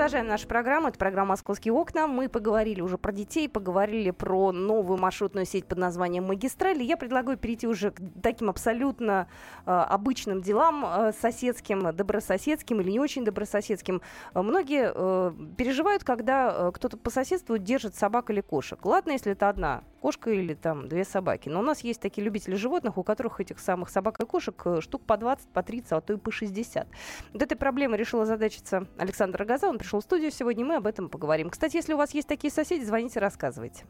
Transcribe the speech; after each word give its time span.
Продолжаем 0.00 0.28
нашу 0.28 0.48
программу. 0.48 0.88
Это 0.88 0.98
программа 0.98 1.28
«Московские 1.32 1.74
окна». 1.74 2.06
Мы 2.06 2.30
поговорили 2.30 2.80
уже 2.80 2.96
про 2.96 3.12
детей, 3.12 3.50
поговорили 3.50 4.12
про 4.12 4.50
новую 4.50 4.98
маршрутную 4.98 5.44
сеть 5.44 5.66
под 5.66 5.76
названием 5.76 6.24
«Магистраль». 6.24 6.82
Я 6.82 6.96
предлагаю 6.96 7.36
перейти 7.36 7.66
уже 7.66 7.90
к 7.90 8.00
таким 8.22 8.48
абсолютно 8.48 9.28
э, 9.66 9.70
обычным 9.70 10.40
делам, 10.40 10.86
э, 10.86 11.12
соседским, 11.20 11.94
добрососедским 11.94 12.80
или 12.80 12.92
не 12.92 12.98
очень 12.98 13.26
добрососедским. 13.26 14.00
Многие 14.32 14.90
э, 14.94 15.32
переживают, 15.58 16.02
когда 16.02 16.50
э, 16.50 16.72
кто-то 16.72 16.96
по 16.96 17.10
соседству 17.10 17.58
держит 17.58 17.94
собак 17.94 18.30
или 18.30 18.40
кошек. 18.40 18.82
Ладно, 18.82 19.10
если 19.10 19.32
это 19.32 19.50
одна 19.50 19.82
кошка 20.00 20.30
или 20.30 20.54
там 20.54 20.88
две 20.88 21.04
собаки. 21.04 21.48
Но 21.48 21.60
у 21.60 21.62
нас 21.62 21.80
есть 21.80 22.00
такие 22.00 22.24
любители 22.24 22.54
животных, 22.54 22.98
у 22.98 23.02
которых 23.02 23.40
этих 23.40 23.58
самых 23.58 23.90
собак 23.90 24.18
и 24.20 24.26
кошек 24.26 24.60
э, 24.64 24.80
штук 24.80 25.02
по 25.04 25.16
20, 25.16 25.48
по 25.48 25.62
30, 25.62 25.92
а 25.92 26.00
то 26.00 26.14
и 26.14 26.16
по 26.16 26.30
60. 26.30 26.88
Вот 27.32 27.42
этой 27.42 27.54
проблемой 27.56 27.98
решила 27.98 28.24
задачиться 28.24 28.86
Александр 28.98 29.40
Рогоза. 29.40 29.68
Он 29.68 29.78
пришел 29.78 29.89
в 29.98 30.02
студию 30.02 30.30
сегодня, 30.30 30.64
мы 30.64 30.76
об 30.76 30.86
этом 30.86 31.08
поговорим. 31.08 31.50
Кстати, 31.50 31.76
если 31.76 31.94
у 31.94 31.96
вас 31.96 32.14
есть 32.14 32.28
такие 32.28 32.52
соседи, 32.52 32.84
звоните, 32.84 33.18
рассказывайте. 33.18 33.84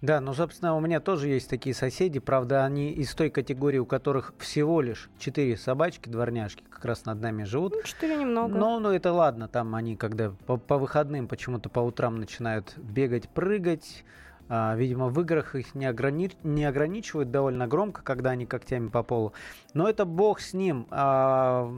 Да, 0.00 0.20
ну, 0.20 0.34
собственно, 0.34 0.76
у 0.76 0.80
меня 0.80 1.00
тоже 1.00 1.28
есть 1.28 1.48
такие 1.48 1.74
соседи. 1.74 2.18
Правда, 2.18 2.64
они 2.64 2.90
из 2.90 3.14
той 3.14 3.30
категории, 3.30 3.78
у 3.78 3.86
которых 3.86 4.34
всего 4.38 4.80
лишь 4.80 5.08
4 5.18 5.56
собачки, 5.56 6.08
дворняжки, 6.08 6.64
как 6.68 6.84
раз 6.84 7.04
над 7.06 7.20
нами 7.20 7.44
живут. 7.44 7.72
Ну, 7.74 7.82
4 7.82 8.16
немного. 8.16 8.58
Но, 8.58 8.80
ну, 8.80 8.90
это 8.90 9.12
ладно, 9.12 9.48
там 9.48 9.74
они, 9.74 9.96
когда 9.96 10.30
по, 10.46 10.56
по 10.56 10.76
выходным 10.76 11.28
почему-то 11.28 11.68
по 11.68 11.80
утрам 11.80 12.16
начинают 12.16 12.74
бегать, 12.76 13.28
прыгать, 13.28 14.04
видимо, 14.48 15.08
в 15.08 15.20
играх 15.20 15.54
их 15.54 15.74
не, 15.74 15.86
ограни... 15.86 16.30
не 16.42 16.64
ограничивают 16.64 17.30
довольно 17.30 17.66
громко, 17.66 18.02
когда 18.02 18.30
они 18.30 18.46
когтями 18.46 18.88
по 18.88 19.02
полу. 19.02 19.32
Но 19.74 19.88
это 19.88 20.04
бог 20.04 20.40
с 20.40 20.54
ним. 20.54 20.86
А, 20.90 21.70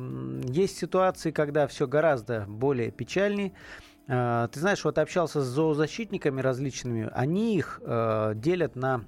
есть 0.44 0.78
ситуации, 0.78 1.30
когда 1.30 1.66
все 1.66 1.86
гораздо 1.86 2.44
более 2.48 2.90
печальнее. 2.90 3.52
А, 4.08 4.48
ты 4.48 4.60
знаешь, 4.60 4.84
вот 4.84 4.98
общался 4.98 5.42
с 5.42 5.46
зоозащитниками 5.46 6.40
различными, 6.40 7.10
они 7.12 7.56
их 7.56 7.80
делят 7.84 8.76
на 8.76 9.04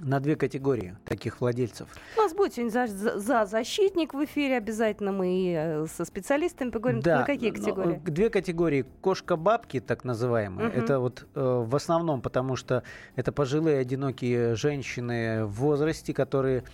на 0.00 0.20
две 0.20 0.36
категории 0.36 0.96
таких 1.04 1.40
владельцев. 1.40 1.88
У 2.16 2.20
нас 2.20 2.34
будет 2.34 2.54
сегодня 2.54 2.70
за, 2.70 3.18
за 3.18 3.46
защитник 3.46 4.14
в 4.14 4.24
эфире 4.24 4.56
обязательно. 4.56 5.12
Мы 5.12 5.54
э, 5.56 5.86
со 5.86 6.04
специалистами 6.04 6.70
поговорим. 6.70 7.00
Да, 7.00 7.20
на 7.20 7.24
какие 7.24 7.50
категории? 7.50 8.00
Две 8.04 8.30
категории. 8.30 8.84
Кошка-бабки, 9.00 9.80
так 9.80 10.04
называемые. 10.04 10.68
Угу. 10.68 10.76
Это 10.76 10.98
вот 11.00 11.26
э, 11.34 11.64
в 11.66 11.74
основном, 11.76 12.20
потому 12.22 12.56
что 12.56 12.82
это 13.16 13.32
пожилые 13.32 13.78
одинокие 13.78 14.54
женщины 14.56 15.44
в 15.44 15.52
возрасте, 15.52 16.12
которые, 16.12 16.64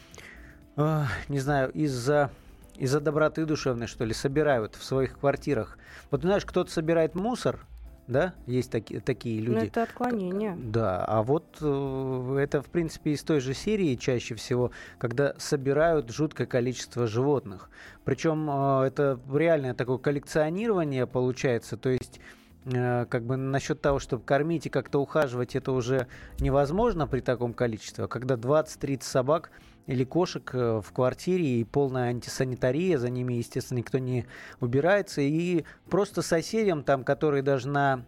э, 0.76 1.04
не 1.28 1.38
знаю, 1.38 1.70
из-за 1.72 2.30
из-за 2.76 2.98
доброты 2.98 3.44
душевной, 3.44 3.86
что 3.86 4.06
ли, 4.06 4.14
собирают 4.14 4.74
в 4.74 4.82
своих 4.82 5.18
квартирах. 5.18 5.76
Вот 6.10 6.22
знаешь, 6.22 6.46
кто-то 6.46 6.70
собирает 6.70 7.14
мусор, 7.14 7.66
да, 8.06 8.34
есть 8.46 8.70
таки, 8.70 8.98
такие 8.98 9.40
люди. 9.40 9.56
Но 9.56 9.64
это 9.64 9.82
отклонение. 9.84 10.56
Да, 10.56 11.04
а 11.04 11.22
вот 11.22 11.58
э, 11.60 12.36
это, 12.40 12.60
в 12.60 12.66
принципе, 12.66 13.12
из 13.12 13.22
той 13.22 13.40
же 13.40 13.54
серии 13.54 13.94
чаще 13.94 14.34
всего, 14.34 14.72
когда 14.98 15.34
собирают 15.38 16.10
жуткое 16.10 16.46
количество 16.46 17.06
животных. 17.06 17.70
Причем 18.04 18.48
э, 18.50 18.86
это 18.86 19.20
реальное 19.32 19.74
такое 19.74 19.98
коллекционирование 19.98 21.06
получается, 21.06 21.76
то 21.76 21.88
есть 21.88 22.20
э, 22.64 23.06
как 23.06 23.24
бы 23.24 23.36
насчет 23.36 23.80
того, 23.80 24.00
чтобы 24.00 24.24
кормить 24.24 24.66
и 24.66 24.70
как-то 24.70 25.00
ухаживать, 25.00 25.54
это 25.54 25.70
уже 25.70 26.08
невозможно 26.40 27.06
при 27.06 27.20
таком 27.20 27.54
количестве. 27.54 28.04
А 28.04 28.08
когда 28.08 28.34
20-30 28.34 29.02
собак 29.04 29.50
или 29.86 30.04
кошек 30.04 30.50
э, 30.54 30.80
в 30.84 30.92
квартире 30.92 31.60
и 31.60 31.64
полная 31.64 32.10
антисанитария, 32.10 32.98
за 32.98 33.10
ними, 33.10 33.34
естественно, 33.34 33.78
никто 33.78 33.98
не 33.98 34.26
убирается. 34.60 35.20
И 35.20 35.64
просто 35.88 36.22
соседям, 36.22 36.84
там, 36.84 37.04
которые 37.04 37.42
даже 37.42 37.68
на 37.68 38.04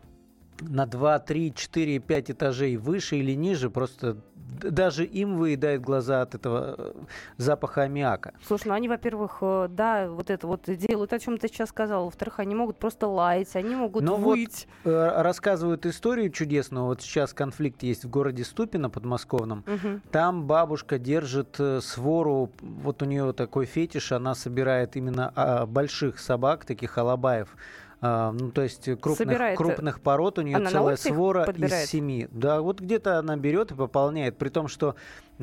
на 0.68 0.86
2, 0.86 1.18
3, 1.18 1.54
4, 1.54 1.98
5 1.98 2.30
этажей 2.30 2.76
выше 2.76 3.16
или 3.16 3.32
ниже, 3.32 3.70
просто 3.70 4.16
даже 4.62 5.04
им 5.04 5.36
выедает 5.36 5.80
глаза 5.82 6.22
от 6.22 6.34
этого 6.34 6.74
э, 6.78 6.92
запаха 7.36 7.82
аммиака. 7.82 8.34
Слушай, 8.46 8.68
ну 8.68 8.74
они, 8.74 8.88
во-первых, 8.88 9.38
э, 9.40 9.68
да, 9.70 10.08
вот 10.08 10.30
это 10.30 10.46
вот 10.46 10.64
делают, 10.66 11.12
о 11.12 11.18
чем 11.18 11.38
ты 11.38 11.48
сейчас 11.48 11.70
сказал. 11.70 12.04
Во-вторых, 12.06 12.38
они 12.40 12.54
могут 12.54 12.78
просто 12.78 13.06
лаять, 13.06 13.54
они 13.56 13.74
могут 13.74 14.04
Но 14.04 14.16
выть. 14.16 14.66
Вот, 14.84 14.92
э, 14.92 15.22
рассказывают 15.22 15.86
историю 15.86 16.30
чудесную. 16.30 16.86
Вот 16.86 17.02
сейчас 17.02 17.32
конфликт 17.32 17.82
есть 17.82 18.04
в 18.04 18.10
городе 18.10 18.44
Ступино 18.44 18.90
подмосковном. 18.90 19.64
Угу. 19.66 20.00
Там 20.10 20.46
бабушка 20.46 20.98
держит 20.98 21.58
свору, 21.80 22.50
вот 22.60 23.02
у 23.02 23.06
нее 23.06 23.32
такой 23.32 23.66
фетиш, 23.66 24.12
она 24.12 24.34
собирает 24.34 24.96
именно 24.96 25.32
а, 25.34 25.66
больших 25.66 26.18
собак, 26.18 26.64
таких 26.64 26.96
алабаев 26.98 27.56
ну, 28.02 28.50
то 28.50 28.62
есть 28.62 28.88
крупных, 29.00 29.56
крупных 29.56 30.00
пород 30.00 30.40
у 30.40 30.42
нее 30.42 30.56
она 30.56 30.70
целая 30.70 30.96
свора 30.96 31.44
подбирает? 31.44 31.86
из 31.86 31.90
семи. 31.90 32.26
Да, 32.32 32.60
вот 32.60 32.80
где-то 32.80 33.18
она 33.18 33.36
берет 33.36 33.70
и 33.70 33.74
пополняет, 33.76 34.38
при 34.38 34.48
том, 34.48 34.66
что, 34.66 34.96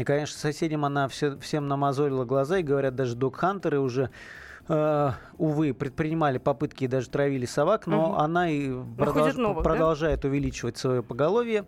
конечно, 0.03 0.38
соседям 0.38 0.84
она 0.84 1.08
все, 1.08 1.38
всем 1.38 1.70
намазолила 1.70 2.25
глаза, 2.25 2.58
и 2.58 2.64
говорят, 2.64 2.96
даже 2.96 3.16
док-хантеры 3.16 3.80
уже 3.80 4.09
Uh, 4.68 5.14
увы, 5.40 5.74
предпринимали 5.74 6.38
попытки 6.38 6.84
и 6.84 6.88
даже 6.88 7.09
травили 7.09 7.47
собак, 7.47 7.88
но 7.88 8.12
угу. 8.12 8.18
она 8.18 8.52
и 8.52 8.70
продолж... 9.00 9.34
новых, 9.34 9.64
продолжает 9.64 10.20
да? 10.22 10.28
увеличивать 10.28 10.78
свое 10.78 11.02
поголовье. 11.02 11.66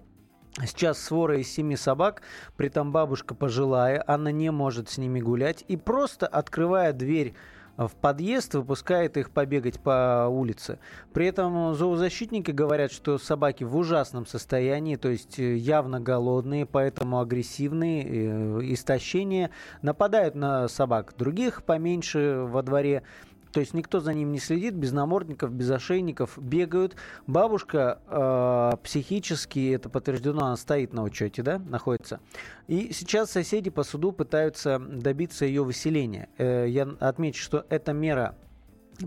Сейчас 0.64 1.00
свора 1.00 1.40
из 1.40 1.52
семи 1.52 1.76
собак, 1.76 2.22
при 2.58 2.68
этом 2.68 2.92
бабушка 2.92 3.34
пожилая, 3.34 4.04
она 4.06 4.32
не 4.32 4.52
может 4.52 4.88
с 4.88 5.00
ними 5.00 5.20
гулять 5.20 5.66
и 5.68 5.78
просто 5.78 6.28
открывая 6.28 6.94
дверь 6.94 7.34
в 7.78 7.92
подъезд, 7.96 8.54
выпускает 8.54 9.18
их 9.18 9.32
побегать 9.32 9.80
по 9.80 10.28
улице. 10.30 10.80
При 11.14 11.26
этом 11.26 11.74
зоозащитники 11.74 12.52
говорят, 12.52 12.92
что 12.92 13.18
собаки 13.18 13.64
в 13.64 13.76
ужасном 13.76 14.26
состоянии, 14.26 14.96
то 14.96 15.10
есть 15.10 15.40
э, 15.40 15.56
явно 15.56 16.00
голодные, 16.00 16.66
поэтому 16.66 17.20
агрессивные, 17.20 18.04
э, 18.04 18.60
истощения, 18.74 19.52
нападают 19.82 20.36
на 20.36 20.68
собак 20.68 21.14
других 21.18 21.64
поменьше 21.64 22.46
во 22.48 22.62
дворе. 22.62 23.04
То 23.52 23.60
есть 23.60 23.74
никто 23.74 24.00
за 24.00 24.14
ним 24.14 24.32
не 24.32 24.40
следит, 24.40 24.74
без 24.74 24.92
намордников, 24.92 25.52
без 25.52 25.70
ошейников, 25.70 26.38
бегают. 26.38 26.96
Бабушка 27.28 28.00
э, 28.08 28.78
психически, 28.84 29.72
это 29.72 29.90
подтверждено, 29.90 30.46
она 30.46 30.58
стоит 30.58 30.94
на 30.94 31.04
учете, 31.04 31.44
да, 31.44 31.60
находится. 31.60 32.20
И 32.68 32.92
сейчас 32.94 33.32
соседи 33.32 33.70
по 33.70 33.84
суду 33.84 34.12
пытаются 34.12 34.80
добиться 34.80 35.46
ее 35.46 35.64
выселения. 35.64 36.30
Э, 36.38 36.66
я 36.68 36.88
отмечу, 37.00 37.42
что 37.44 37.66
эта 37.70 37.94
мера 37.94 38.36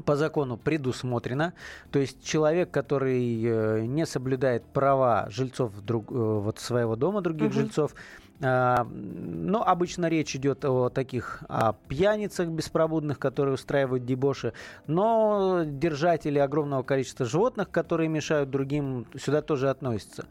по 0.03 0.17
закону 0.17 0.57
предусмотрено. 0.57 1.55
То 1.91 1.99
есть 1.99 2.25
человек, 2.25 2.71
который 2.71 3.43
э, 3.45 3.87
не 3.87 4.07
соблюдает 4.07 4.65
права 4.65 5.29
жильцов 5.31 5.73
друг, 5.81 6.11
э, 6.11 6.15
вот 6.15 6.59
своего 6.59 6.97
дома, 6.97 7.21
других 7.21 7.49
угу. 7.49 7.55
жильцов, 7.55 7.95
но 8.41 9.63
обычно 9.65 10.07
речь 10.07 10.35
идет 10.35 10.65
о 10.65 10.89
таких 10.89 11.45
о 11.49 11.75
пьяницах 11.89 12.49
беспробудных, 12.49 13.19
которые 13.19 13.55
устраивают 13.55 14.05
дебоши. 14.05 14.53
Но 14.87 15.63
держатели 15.65 16.39
огромного 16.39 16.83
количества 16.83 17.27
животных, 17.27 17.71
которые 17.71 18.09
мешают 18.09 18.51
другим, 18.51 19.07
сюда 19.17 19.41
тоже 19.41 19.71
относятся. 19.71 20.27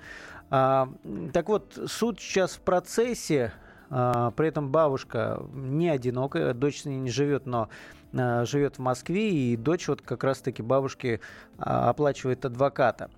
А, 0.49 0.89
так 1.31 1.47
вот, 1.47 1.79
суд 1.87 2.19
сейчас 2.19 2.51
в 2.51 2.59
процессе. 2.59 3.53
А, 3.89 4.31
при 4.31 4.49
этом 4.49 4.69
бабушка 4.69 5.41
не 5.53 5.89
одинокая, 5.89 6.53
дочь 6.53 6.81
с 6.81 6.85
ней 6.85 6.99
не 6.99 7.09
живет, 7.09 7.45
но 7.45 7.69
живет 8.11 8.75
в 8.75 8.79
Москве, 8.79 9.31
и 9.31 9.57
дочь 9.57 9.87
вот 9.87 10.03
как 10.03 10.23
раз-таки 10.23 10.61
бабушки 10.61 11.19
оплачивает 11.57 12.45
адвоката. 12.45 13.09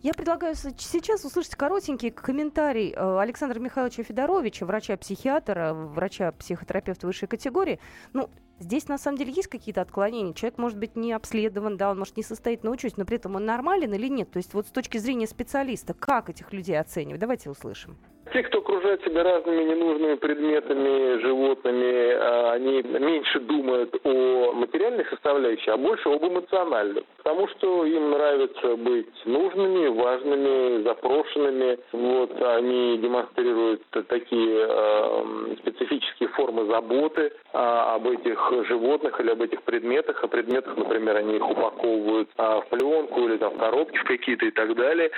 Я 0.00 0.12
предлагаю 0.12 0.54
сейчас 0.54 1.24
услышать 1.24 1.54
коротенький 1.54 2.10
комментарий 2.10 2.92
э, 2.92 3.18
Александра 3.18 3.58
Михайловича 3.58 4.02
Федоровича, 4.02 4.66
врача-психиатра, 4.66 5.74
врача-психотерапевта 5.74 7.06
высшей 7.06 7.28
категории. 7.28 7.80
Ну, 8.12 8.30
Здесь 8.62 8.86
на 8.86 8.96
самом 8.96 9.18
деле 9.18 9.32
есть 9.32 9.48
какие-то 9.48 9.80
отклонения. 9.80 10.34
Человек 10.34 10.56
может 10.56 10.78
быть 10.78 10.94
не 10.94 11.12
обследован, 11.12 11.76
да, 11.76 11.90
он 11.90 11.98
может 11.98 12.16
не 12.16 12.22
состоит 12.22 12.62
на 12.62 12.70
учете, 12.70 12.94
но 12.96 13.04
при 13.04 13.16
этом 13.16 13.34
он 13.34 13.44
нормален 13.44 13.92
или 13.92 14.06
нет. 14.06 14.30
То 14.30 14.36
есть 14.36 14.54
вот 14.54 14.68
с 14.68 14.70
точки 14.70 14.98
зрения 14.98 15.26
специалиста, 15.26 15.94
как 15.94 16.30
этих 16.30 16.52
людей 16.52 16.78
оценивать? 16.78 17.20
Давайте 17.20 17.50
услышим. 17.50 17.98
Те, 18.30 18.42
кто 18.44 18.58
окружает 18.58 19.02
себя 19.04 19.24
разными 19.24 19.64
ненужными 19.64 20.14
предметами, 20.14 21.20
животными, 21.20 22.12
а, 22.14 22.52
они 22.52 22.82
меньше 22.82 23.40
думают 23.40 23.94
о 24.04 24.52
материальной 24.52 25.04
составляющей, 25.06 25.70
а 25.70 25.76
больше 25.76 26.08
об 26.08 26.24
эмоциональной. 26.24 27.04
Потому 27.18 27.48
что 27.48 27.84
им 27.84 28.10
нравится 28.10 28.76
быть 28.76 29.26
нужными, 29.26 29.88
важными, 29.88 30.82
запрошенными. 30.82 31.78
Вот 31.92 32.42
они 32.42 32.98
демонстрируют 32.98 33.82
такие 34.08 34.66
э, 34.68 35.54
специфические 35.58 36.28
формы 36.30 36.66
заботы 36.66 37.22
э, 37.22 37.30
об 37.52 38.08
этих 38.08 38.38
животных 38.68 39.20
или 39.20 39.30
об 39.30 39.42
этих 39.42 39.62
предметах. 39.62 40.22
О 40.24 40.28
предметах, 40.28 40.76
например, 40.76 41.16
они 41.16 41.36
их 41.36 41.48
упаковывают 41.48 42.28
э, 42.36 42.42
в 42.42 42.68
пленку 42.70 43.20
или 43.28 43.36
там 43.36 43.54
в 43.54 43.58
коробки 43.58 43.98
в 43.98 44.04
какие-то 44.04 44.46
и 44.46 44.50
так 44.50 44.74
далее. 44.74 45.10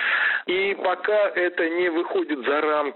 И 0.47 0.75
пока 0.83 1.29
это 1.29 1.69
не 1.69 1.89
выходит 1.89 2.45
за 2.45 2.61
рамки 2.61 2.94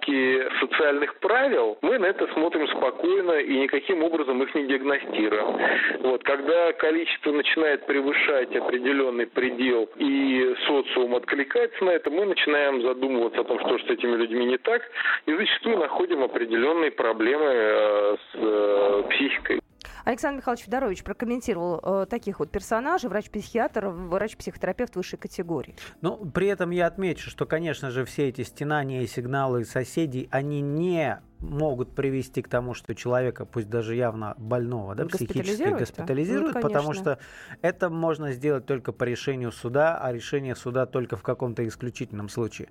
социальных 0.60 1.16
правил, 1.20 1.78
мы 1.82 1.98
на 1.98 2.06
это 2.06 2.28
смотрим 2.34 2.68
спокойно 2.68 3.40
и 3.40 3.60
никаким 3.60 4.04
образом 4.04 4.42
их 4.44 4.54
не 4.56 4.68
диагностируем. 4.68 5.58
Вот, 6.02 6.24
когда 6.24 6.74
количество 6.74 7.32
начинает 7.32 7.86
превышать 7.86 8.56
определенный 8.56 9.28
предел 9.28 9.90
и 9.98 10.56
социум 10.68 11.16
откликается 11.16 11.84
на 11.84 11.92
это, 11.92 12.10
мы 12.10 12.26
начинаем 12.26 12.82
задумываться 12.82 13.42
о 13.42 13.44
том, 13.44 13.60
что 13.60 13.78
с 13.80 13.90
этими 13.90 14.16
людьми 14.16 14.46
не 14.46 14.58
так, 14.58 14.82
и 15.26 15.34
зачастую 15.34 15.78
находим 15.78 16.24
определенные 16.24 16.92
проблемы 16.92 17.46
э, 17.46 18.16
с 18.32 18.36
э, 18.36 19.04
психикой. 19.10 19.60
Александр 20.06 20.38
Михайлович 20.38 20.66
Федорович 20.66 21.04
прокомментировал 21.04 21.80
э, 21.84 22.06
таких 22.08 22.40
вот 22.40 22.52
персонажей, 22.52 23.10
врач-психиатр, 23.10 23.88
врач-психотерапевт 23.88 24.96
высшей 24.96 25.20
категории. 25.20 25.76
Ну, 26.02 26.18
при 26.18 26.48
этом 26.48 26.70
я 26.72 26.88
отмечу, 26.88 27.30
что, 27.30 27.46
конечно 27.46 27.92
же, 27.92 28.06
все 28.06 28.30
эти 28.30 28.44
стенания 28.44 29.02
и 29.02 29.08
сигналы 29.08 29.66
соседей, 29.66 30.28
они 30.32 30.62
не 30.62 31.22
могут 31.40 31.96
привести 31.96 32.42
к 32.42 32.50
тому, 32.50 32.74
что 32.74 32.94
человека, 32.96 33.46
пусть 33.46 33.70
даже 33.70 33.96
явно 33.96 34.36
больного, 34.38 34.96
да, 34.96 35.06
психически 35.06 35.70
госпитализируют, 35.70 36.56
ну, 36.56 36.62
потому 36.62 36.94
что 36.94 37.20
это 37.62 37.90
можно 37.90 38.32
сделать 38.34 38.66
только 38.66 38.92
по 38.92 39.04
решению 39.06 39.52
суда, 39.52 39.98
а 40.02 40.12
решение 40.12 40.56
суда 40.56 40.86
только 40.86 41.16
в 41.16 41.24
каком-то 41.24 41.66
исключительном 41.68 42.30
случае. 42.30 42.70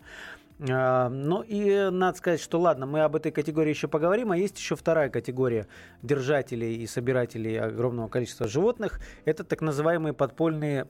А, 0.60 1.08
ну 1.08 1.42
и 1.42 1.88
надо 1.90 2.18
сказать, 2.18 2.40
что 2.40 2.58
ладно, 2.58 2.86
мы 2.86 3.00
об 3.00 3.14
этой 3.14 3.30
категории 3.30 3.70
еще 3.70 3.88
поговорим, 3.88 4.32
а 4.32 4.36
есть 4.36 4.58
еще 4.58 4.74
вторая 4.76 5.08
категория 5.08 5.68
держателей 6.02 6.76
и 6.76 6.86
собирателей 6.86 7.60
огромного 7.60 8.08
количества 8.08 8.48
животных. 8.48 9.00
Это 9.24 9.44
так 9.44 9.60
называемые 9.60 10.14
подпольные 10.14 10.88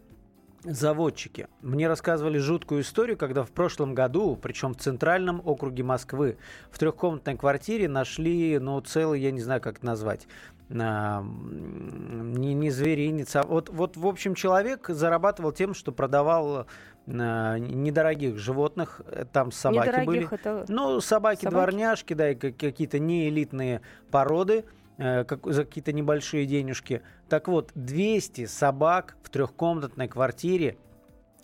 заводчики. 0.65 1.49
Мне 1.61 1.87
рассказывали 1.87 2.39
жуткую 2.39 2.83
историю, 2.83 3.17
когда 3.17 3.45
в 3.45 3.51
прошлом 3.51 3.95
году, 3.95 4.37
причем 4.41 4.75
в 4.75 4.79
центральном 4.79 5.41
округе 5.45 5.83
Москвы, 5.83 6.37
в 6.71 6.79
трехкомнатной 6.79 7.37
квартире 7.37 7.89
нашли, 7.89 8.59
ну, 8.59 8.81
целый, 8.81 9.21
я 9.21 9.31
не 9.31 9.41
знаю, 9.41 9.61
как 9.61 9.77
это 9.77 9.87
назвать, 9.87 10.27
не, 10.71 12.55
не 12.55 12.71
зверинец, 12.71 13.37
а 13.37 13.43
вот, 13.43 13.71
вот, 13.71 13.97
в 13.97 14.07
общем, 14.07 14.35
человек 14.35 14.89
зарабатывал 14.89 15.53
тем, 15.53 15.75
что 15.75 15.93
продавал 15.93 16.67
а, 17.11 17.59
недорогих 17.59 18.39
животных, 18.39 19.01
э, 19.07 19.25
там 19.33 19.51
собаки 19.51 19.89
Недорогих 19.89 20.07
были. 20.07 20.35
Это... 20.35 20.65
Ну, 20.69 21.01
собаки, 21.01 21.45
собаки, 21.45 21.55
дворняжки, 21.55 22.15
да, 22.15 22.31
и 22.31 22.35
какие-то 22.35 22.99
неэлитные 22.99 23.81
породы 24.11 24.65
э, 24.99 25.25
как, 25.25 25.47
за 25.47 25.65
какие-то 25.65 25.93
небольшие 25.93 26.45
денежки. 26.45 27.03
Так 27.29 27.49
вот, 27.49 27.71
200 27.75 28.47
собак 28.47 29.17
в 29.23 29.31
трехкомнатной 29.31 30.09
квартире 30.09 30.77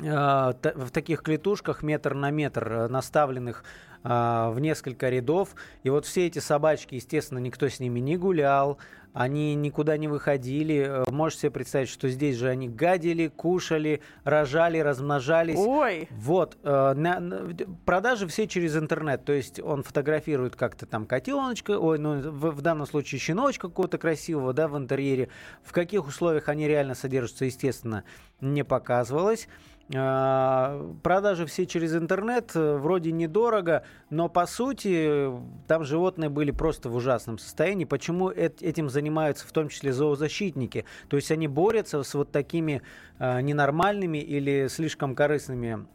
э, 0.02 0.06
в 0.06 0.90
таких 0.90 1.22
клетушках 1.22 1.82
метр 1.82 2.12
на 2.12 2.30
метр 2.30 2.88
наставленных 2.90 3.64
в 4.04 4.56
несколько 4.58 5.08
рядов. 5.08 5.56
И 5.82 5.90
вот 5.90 6.04
все 6.04 6.26
эти 6.26 6.38
собачки, 6.38 6.94
естественно, 6.94 7.38
никто 7.38 7.68
с 7.68 7.80
ними 7.80 8.00
не 8.00 8.16
гулял, 8.16 8.78
они 9.14 9.54
никуда 9.54 9.96
не 9.96 10.08
выходили. 10.08 11.04
Э, 11.06 11.10
можете 11.10 11.42
себе 11.42 11.52
представить, 11.52 11.88
что 11.88 12.08
здесь 12.08 12.36
же 12.36 12.48
они 12.48 12.68
гадили, 12.68 13.28
кушали, 13.28 14.00
рожали, 14.24 14.78
размножались. 14.78 15.56
Ой! 15.56 16.08
Вот. 16.10 16.58
Э, 16.64 16.94
на, 16.94 17.20
на, 17.20 17.54
продажи 17.86 18.26
все 18.26 18.48
через 18.48 18.76
интернет. 18.76 19.24
То 19.24 19.32
есть 19.32 19.60
он 19.60 19.84
фотографирует 19.84 20.56
как-то 20.56 20.84
там 20.84 21.06
котеночка, 21.06 21.78
ой, 21.78 21.98
ну 21.98 22.20
в, 22.28 22.50
в 22.50 22.60
данном 22.60 22.86
случае 22.88 23.20
щеночка 23.20 23.68
какого-то 23.68 23.98
красивого, 23.98 24.52
да, 24.52 24.66
в 24.66 24.76
интерьере. 24.76 25.28
В 25.62 25.70
каких 25.70 26.08
условиях 26.08 26.48
они 26.48 26.66
реально 26.66 26.96
содержатся, 26.96 27.44
естественно, 27.44 28.02
не 28.40 28.64
показывалось. 28.64 29.48
А, 29.92 30.94
продажи 31.02 31.44
все 31.44 31.66
через 31.66 31.94
интернет, 31.94 32.52
э, 32.54 32.76
вроде 32.76 33.12
недорого, 33.12 33.84
но 34.08 34.30
по 34.30 34.46
сути 34.46 35.30
там 35.66 35.84
животные 35.84 36.30
были 36.30 36.52
просто 36.52 36.88
в 36.88 36.96
ужасном 36.96 37.38
состоянии. 37.38 37.84
Почему 37.84 38.30
этим 38.30 38.88
занимаются 38.88 39.46
в 39.46 39.52
том 39.52 39.68
числе 39.68 39.92
зоозащитники? 39.92 40.86
То 41.08 41.16
есть 41.16 41.30
они 41.30 41.48
борются 41.48 42.02
с 42.02 42.14
вот 42.14 42.32
такими 42.32 42.80
а, 43.18 43.42
ненормальными 43.42 44.18
или 44.18 44.68
слишком 44.68 45.14
корыстными 45.14 45.86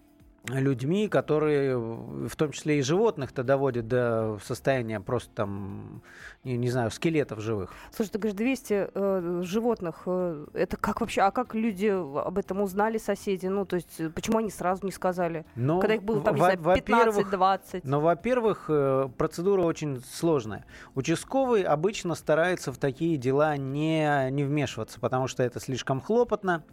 людьми, 0.47 1.07
которые 1.07 1.77
в 1.77 2.35
том 2.35 2.51
числе 2.51 2.79
и 2.79 2.81
животных-то 2.81 3.43
доводят 3.43 3.87
до 3.87 4.39
состояния 4.43 4.99
просто 4.99 5.29
там, 5.33 6.01
не, 6.43 6.57
не 6.57 6.69
знаю, 6.69 6.91
скелетов 6.91 7.39
живых. 7.39 7.73
Слушай, 7.91 8.11
ты 8.11 8.19
говоришь, 8.19 8.37
200 8.37 8.89
э, 8.93 9.41
животных, 9.43 10.03
э, 10.05 10.45
это 10.53 10.77
как 10.77 11.01
вообще, 11.01 11.21
а 11.21 11.31
как 11.31 11.55
люди 11.55 11.87
об 11.87 12.37
этом 12.37 12.61
узнали, 12.61 12.97
соседи? 12.97 13.47
Ну, 13.47 13.65
то 13.65 13.75
есть, 13.75 14.13
почему 14.13 14.37
они 14.37 14.49
сразу 14.49 14.85
не 14.85 14.91
сказали? 14.91 15.45
Но, 15.55 15.79
Когда 15.79 15.95
их 15.95 16.03
было 16.03 16.21
там, 16.21 16.35
не 16.35 16.41
знаю, 16.41 16.57
15-20? 16.57 17.81
Ну, 17.83 17.99
во-первых, 17.99 18.65
э, 18.69 19.09
процедура 19.17 19.61
очень 19.61 20.01
сложная. 20.09 20.65
Участковый 20.95 21.63
обычно 21.63 22.15
старается 22.15 22.71
в 22.71 22.77
такие 22.77 23.17
дела 23.17 23.57
не, 23.57 24.29
не 24.31 24.43
вмешиваться, 24.43 24.99
потому 24.99 25.27
что 25.27 25.43
это 25.43 25.59
слишком 25.59 26.01
хлопотно, 26.01 26.63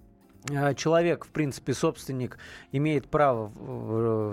человек, 0.77 1.25
в 1.25 1.31
принципе, 1.31 1.75
собственник, 1.75 2.39
имеет 2.73 3.09
право 3.09 3.51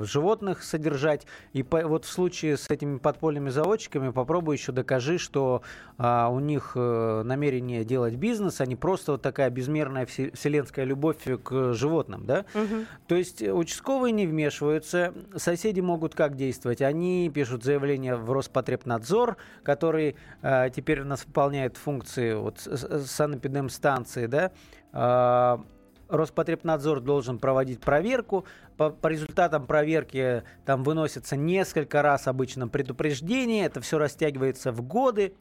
животных 0.05 0.63
содержать. 0.63 1.25
И 1.53 1.63
по, 1.63 1.81
вот 1.87 2.05
в 2.05 2.09
случае 2.09 2.57
с 2.57 2.69
этими 2.69 2.97
подпольными 2.97 3.49
заводчиками 3.49 4.09
попробуй 4.09 4.55
еще 4.55 4.71
докажи, 4.71 5.17
что 5.17 5.61
а, 5.97 6.29
у 6.29 6.39
них 6.39 6.73
а, 6.75 7.23
намерение 7.23 7.83
делать 7.83 8.15
бизнес, 8.15 8.61
а 8.61 8.65
не 8.65 8.75
просто 8.75 9.13
вот 9.13 9.21
такая 9.21 9.49
безмерная 9.49 10.05
вселенская 10.05 10.85
любовь 10.85 11.17
к 11.43 11.73
животным. 11.73 12.25
Да? 12.25 12.45
Угу. 12.53 12.85
То 13.07 13.15
есть 13.15 13.41
участковые 13.41 14.11
не 14.11 14.27
вмешиваются. 14.27 15.13
Соседи 15.35 15.81
могут 15.81 16.15
как 16.15 16.35
действовать? 16.35 16.81
Они 16.81 17.31
пишут 17.33 17.63
заявление 17.63 18.15
в 18.15 18.31
Роспотребнадзор, 18.31 19.37
который 19.63 20.15
а, 20.41 20.69
теперь 20.69 21.01
у 21.01 21.05
нас 21.05 21.25
выполняет 21.25 21.77
функции 21.77 22.33
вот, 22.33 22.59
санэпидемстанции, 22.59 24.27
да, 24.27 24.51
Роспотребнадзор 26.09 26.99
должен 26.99 27.39
проводить 27.39 27.79
проверку. 27.79 28.45
По, 28.77 28.89
по 28.89 29.07
результатам 29.07 29.65
проверки 29.65 30.43
там 30.65 30.83
выносится 30.83 31.35
несколько 31.35 32.01
раз 32.01 32.27
обычно 32.27 32.67
предупреждение. 32.67 33.65
Это 33.65 33.81
все 33.81 33.97
растягивается 33.97 34.71
в 34.71 34.81
годы. 34.81 35.35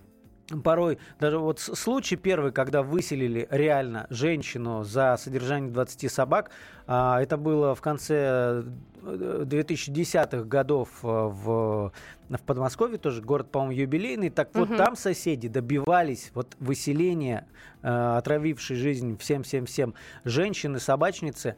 Порой 0.64 0.98
даже 1.20 1.38
вот 1.38 1.60
случай 1.60 2.16
первый, 2.16 2.52
когда 2.52 2.82
выселили 2.82 3.46
реально 3.50 4.06
женщину 4.10 4.82
за 4.82 5.16
содержание 5.16 5.70
20 5.70 6.10
собак, 6.10 6.50
а, 6.86 7.20
это 7.22 7.36
было 7.36 7.74
в 7.74 7.80
конце 7.80 8.64
2010-х 9.02 10.38
э, 10.38 10.44
годов 10.44 10.88
э, 11.02 11.06
в, 11.06 11.92
в 12.28 12.42
Подмосковье, 12.44 12.98
тоже 12.98 13.22
город, 13.22 13.50
по-моему, 13.50 13.80
юбилейный. 13.80 14.30
Так 14.30 14.50
вот, 14.54 14.68
угу. 14.68 14.76
там 14.76 14.96
соседи 14.96 15.48
добивались 15.48 16.30
вот 16.34 16.56
выселения 16.58 17.46
э, 17.82 18.16
отравившей 18.18 18.76
жизнь 18.76 19.16
всем-всем-всем 19.16 19.94
женщины-собачницы, 20.24 21.56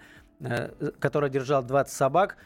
которая 0.99 1.31
держала 1.31 1.63
20 1.65 1.93
собак, 1.93 2.37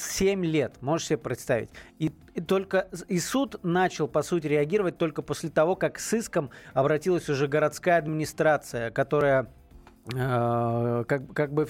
7 0.00 0.44
лет, 0.44 0.74
можешь 0.80 1.08
себе 1.08 1.18
представить. 1.18 1.70
И, 1.98 2.12
и 2.34 2.40
только 2.40 2.88
и 3.08 3.18
суд 3.18 3.62
начал, 3.62 4.08
по 4.08 4.22
сути, 4.22 4.46
реагировать 4.46 4.98
только 4.98 5.22
после 5.22 5.50
того, 5.50 5.76
как 5.76 5.98
с 5.98 6.12
иском 6.14 6.50
обратилась 6.72 7.28
уже 7.28 7.48
городская 7.48 7.98
администрация, 7.98 8.90
которая 8.90 9.46
э, 10.14 11.04
как, 11.06 11.32
как 11.32 11.52
бы 11.52 11.66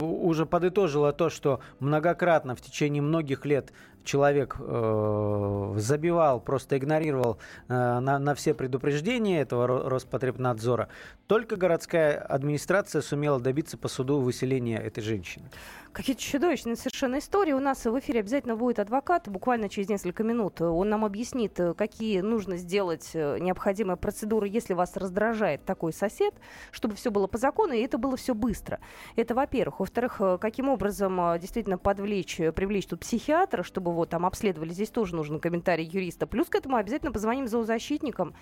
уже 0.00 0.46
подытожила 0.46 1.12
то, 1.12 1.30
что 1.30 1.60
многократно 1.80 2.56
в 2.56 2.60
течение 2.60 3.02
многих 3.02 3.44
лет 3.44 3.72
человек 4.04 4.56
э, 4.58 5.74
забивал, 5.78 6.40
просто 6.40 6.78
игнорировал 6.78 7.38
э, 7.68 7.98
на, 8.00 8.18
на 8.18 8.34
все 8.34 8.54
предупреждения 8.54 9.40
этого 9.40 9.88
Роспотребнадзора, 9.88 10.88
только 11.26 11.56
городская 11.56 12.18
администрация 12.18 13.02
сумела 13.02 13.40
добиться 13.40 13.76
по 13.76 13.88
суду 13.88 14.20
выселения 14.20 14.78
этой 14.78 15.02
женщины. 15.02 15.50
Какие-то 15.94 16.22
чудовищные 16.22 16.74
совершенно 16.74 17.20
истории. 17.20 17.52
У 17.52 17.60
нас 17.60 17.84
в 17.84 17.98
эфире 18.00 18.18
обязательно 18.18 18.56
будет 18.56 18.80
адвокат. 18.80 19.28
Буквально 19.28 19.68
через 19.68 19.88
несколько 19.88 20.24
минут 20.24 20.60
он 20.60 20.88
нам 20.88 21.04
объяснит, 21.04 21.56
какие 21.76 22.20
нужно 22.20 22.56
сделать 22.56 23.10
э, 23.14 23.38
необходимые 23.38 23.96
процедуры, 23.96 24.48
если 24.48 24.74
вас 24.74 24.96
раздражает 24.96 25.64
такой 25.64 25.92
сосед, 25.92 26.34
чтобы 26.72 26.96
все 26.96 27.12
было 27.12 27.28
по 27.28 27.38
закону, 27.38 27.74
и 27.74 27.80
это 27.80 27.96
было 27.96 28.16
все 28.16 28.34
быстро. 28.34 28.80
Это 29.14 29.36
во-первых. 29.36 29.78
Во-вторых, 29.78 30.16
э, 30.18 30.38
каким 30.40 30.68
образом 30.68 31.20
э, 31.20 31.38
действительно 31.38 31.78
подвлечь, 31.78 32.38
привлечь 32.56 32.86
тут 32.86 32.98
психиатра, 32.98 33.62
чтобы 33.62 33.92
его 33.92 34.04
там 34.04 34.26
обследовали. 34.26 34.72
Здесь 34.72 34.90
тоже 34.90 35.14
нужен 35.14 35.38
комментарий 35.38 35.84
юриста. 35.84 36.26
Плюс 36.26 36.48
к 36.48 36.56
этому 36.56 36.74
обязательно 36.74 37.12
позвоним 37.12 37.46
зоозащитникам, 37.46 38.34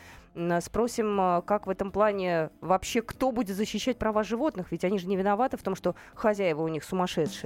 спросим, 0.62 1.20
э, 1.20 1.42
как 1.42 1.66
в 1.66 1.70
этом 1.70 1.92
плане 1.92 2.48
вообще 2.62 3.02
кто 3.02 3.30
будет 3.30 3.54
защищать 3.54 3.98
права 3.98 4.22
животных, 4.22 4.68
ведь 4.72 4.84
они 4.84 4.98
же 4.98 5.06
не 5.06 5.18
виноваты 5.18 5.58
в 5.58 5.62
том, 5.62 5.74
что 5.74 5.94
хозяева 6.14 6.62
у 6.62 6.68
них 6.68 6.82
сумасшедшие. 6.82 7.41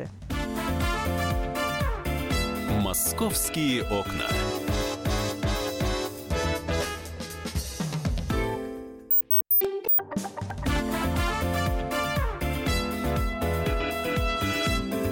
Московские 2.80 3.82
окна. 3.84 4.28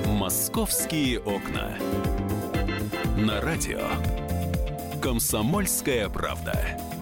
«Московские 0.07 1.21
окна». 1.21 1.79
На 3.17 3.41
радио 3.41 3.81
«Комсомольская 5.01 6.09
правда». 6.09 6.94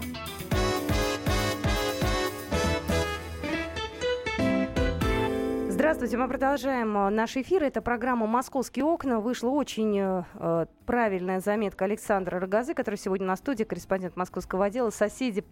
Здравствуйте, 6.03 6.25
мы 6.25 6.29
продолжаем 6.29 6.97
э, 6.97 7.11
наш 7.11 7.37
эфир. 7.37 7.63
Это 7.63 7.81
программа 7.81 8.27
«Московские 8.27 8.85
окна». 8.85 9.21
Вышла 9.21 9.51
очень 9.51 9.97
э, 9.97 10.25
э 10.35 10.67
правильная 10.85 11.39
заметка 11.39 11.85
Александра 11.85 12.41
Рогозы, 12.41 12.75
который 12.75 12.97
сегодня 12.97 13.25
на 13.25 13.37
студии, 13.37 13.63
корреспондент 13.63 14.17
московского 14.17 14.65
отдела. 14.65 14.91
Соседи 14.91 15.45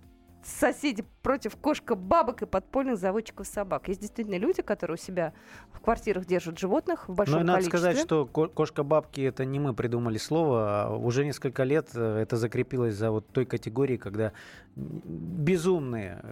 соседи 0.42 1.04
против 1.22 1.56
кошка-бабок 1.56 2.42
и 2.42 2.46
подпольных 2.46 2.98
заводчиков 2.98 3.46
собак. 3.46 3.88
Есть 3.88 4.00
действительно 4.00 4.36
люди, 4.36 4.62
которые 4.62 4.94
у 4.94 4.98
себя 4.98 5.32
в 5.72 5.80
квартирах 5.80 6.26
держат 6.26 6.58
животных 6.58 7.08
в 7.08 7.14
большом 7.14 7.44
Но 7.44 7.52
количестве. 7.52 7.78
надо 7.78 7.92
сказать, 7.92 7.98
что 7.98 8.26
кошка-бабки 8.26 9.20
это 9.20 9.44
не 9.44 9.58
мы 9.58 9.74
придумали 9.74 10.18
слово. 10.18 10.84
А 10.84 10.96
уже 10.96 11.24
несколько 11.24 11.64
лет 11.64 11.90
э, 11.94 12.18
это 12.22 12.36
закрепилось 12.36 12.94
за 12.94 13.10
вот 13.10 13.26
той 13.28 13.44
категорией, 13.44 13.98
когда 13.98 14.32
безумные, 14.76 16.22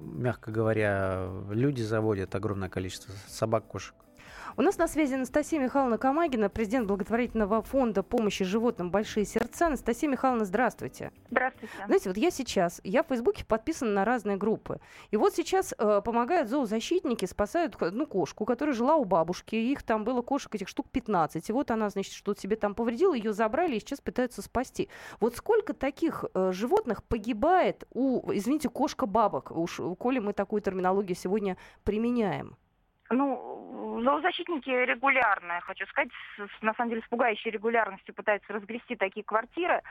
мягко 0.00 0.50
говоря, 0.50 1.28
люди 1.50 1.82
заводят 1.82 2.34
огромное 2.34 2.68
количество 2.68 3.14
собак-кошек. 3.28 3.94
У 4.56 4.62
нас 4.62 4.78
на 4.78 4.86
связи 4.86 5.14
Анастасия 5.14 5.60
Михайловна 5.60 5.98
Камагина, 5.98 6.48
президент 6.48 6.86
благотворительного 6.86 7.62
фонда 7.62 8.02
помощи 8.02 8.44
животным 8.44 8.90
«Большие 8.90 9.24
сердца». 9.24 9.66
Анастасия 9.66 10.08
Михайловна, 10.08 10.44
здравствуйте. 10.44 11.12
Здравствуйте. 11.30 11.74
Знаете, 11.86 12.08
вот 12.10 12.16
я 12.16 12.30
сейчас, 12.30 12.80
я 12.84 13.02
в 13.02 13.08
Фейсбуке 13.08 13.44
подписана 13.44 13.90
на 13.90 14.04
разные 14.04 14.36
группы. 14.36 14.80
И 15.10 15.16
вот 15.16 15.34
сейчас 15.34 15.74
э, 15.76 16.00
помогают 16.04 16.48
зоозащитники, 16.48 17.24
спасают 17.24 17.76
ну, 17.80 18.06
кошку, 18.06 18.44
которая 18.44 18.74
жила 18.74 18.96
у 18.96 19.04
бабушки. 19.04 19.56
Их 19.56 19.82
там 19.82 20.04
было 20.04 20.22
кошек 20.22 20.54
этих 20.54 20.68
штук 20.68 20.88
15. 20.90 21.48
И 21.48 21.52
вот 21.52 21.70
она, 21.70 21.90
значит, 21.90 22.12
что-то 22.12 22.40
себе 22.40 22.56
там 22.56 22.74
повредила, 22.74 23.14
ее 23.14 23.32
забрали 23.32 23.76
и 23.76 23.80
сейчас 23.80 24.00
пытаются 24.00 24.42
спасти. 24.42 24.88
Вот 25.20 25.36
сколько 25.36 25.72
таких 25.74 26.24
э, 26.34 26.52
животных 26.52 27.02
погибает 27.02 27.84
у, 27.92 28.30
извините, 28.32 28.68
кошка-бабок, 28.68 29.50
уж 29.50 29.80
коли 29.98 30.20
мы 30.20 30.32
такую 30.32 30.62
терминологию 30.62 31.16
сегодня 31.16 31.56
применяем? 31.82 32.56
Ну, 33.10 34.00
зоозащитники 34.02 34.70
регулярно, 34.70 35.60
хочу 35.60 35.86
сказать, 35.86 36.10
с, 36.38 36.62
на 36.62 36.72
самом 36.74 36.90
деле 36.90 37.02
с 37.02 37.08
пугающей 37.08 37.50
регулярностью 37.50 38.14
пытаются 38.14 38.52
разгрести 38.52 38.96
такие 38.96 39.24
квартиры. 39.24 39.82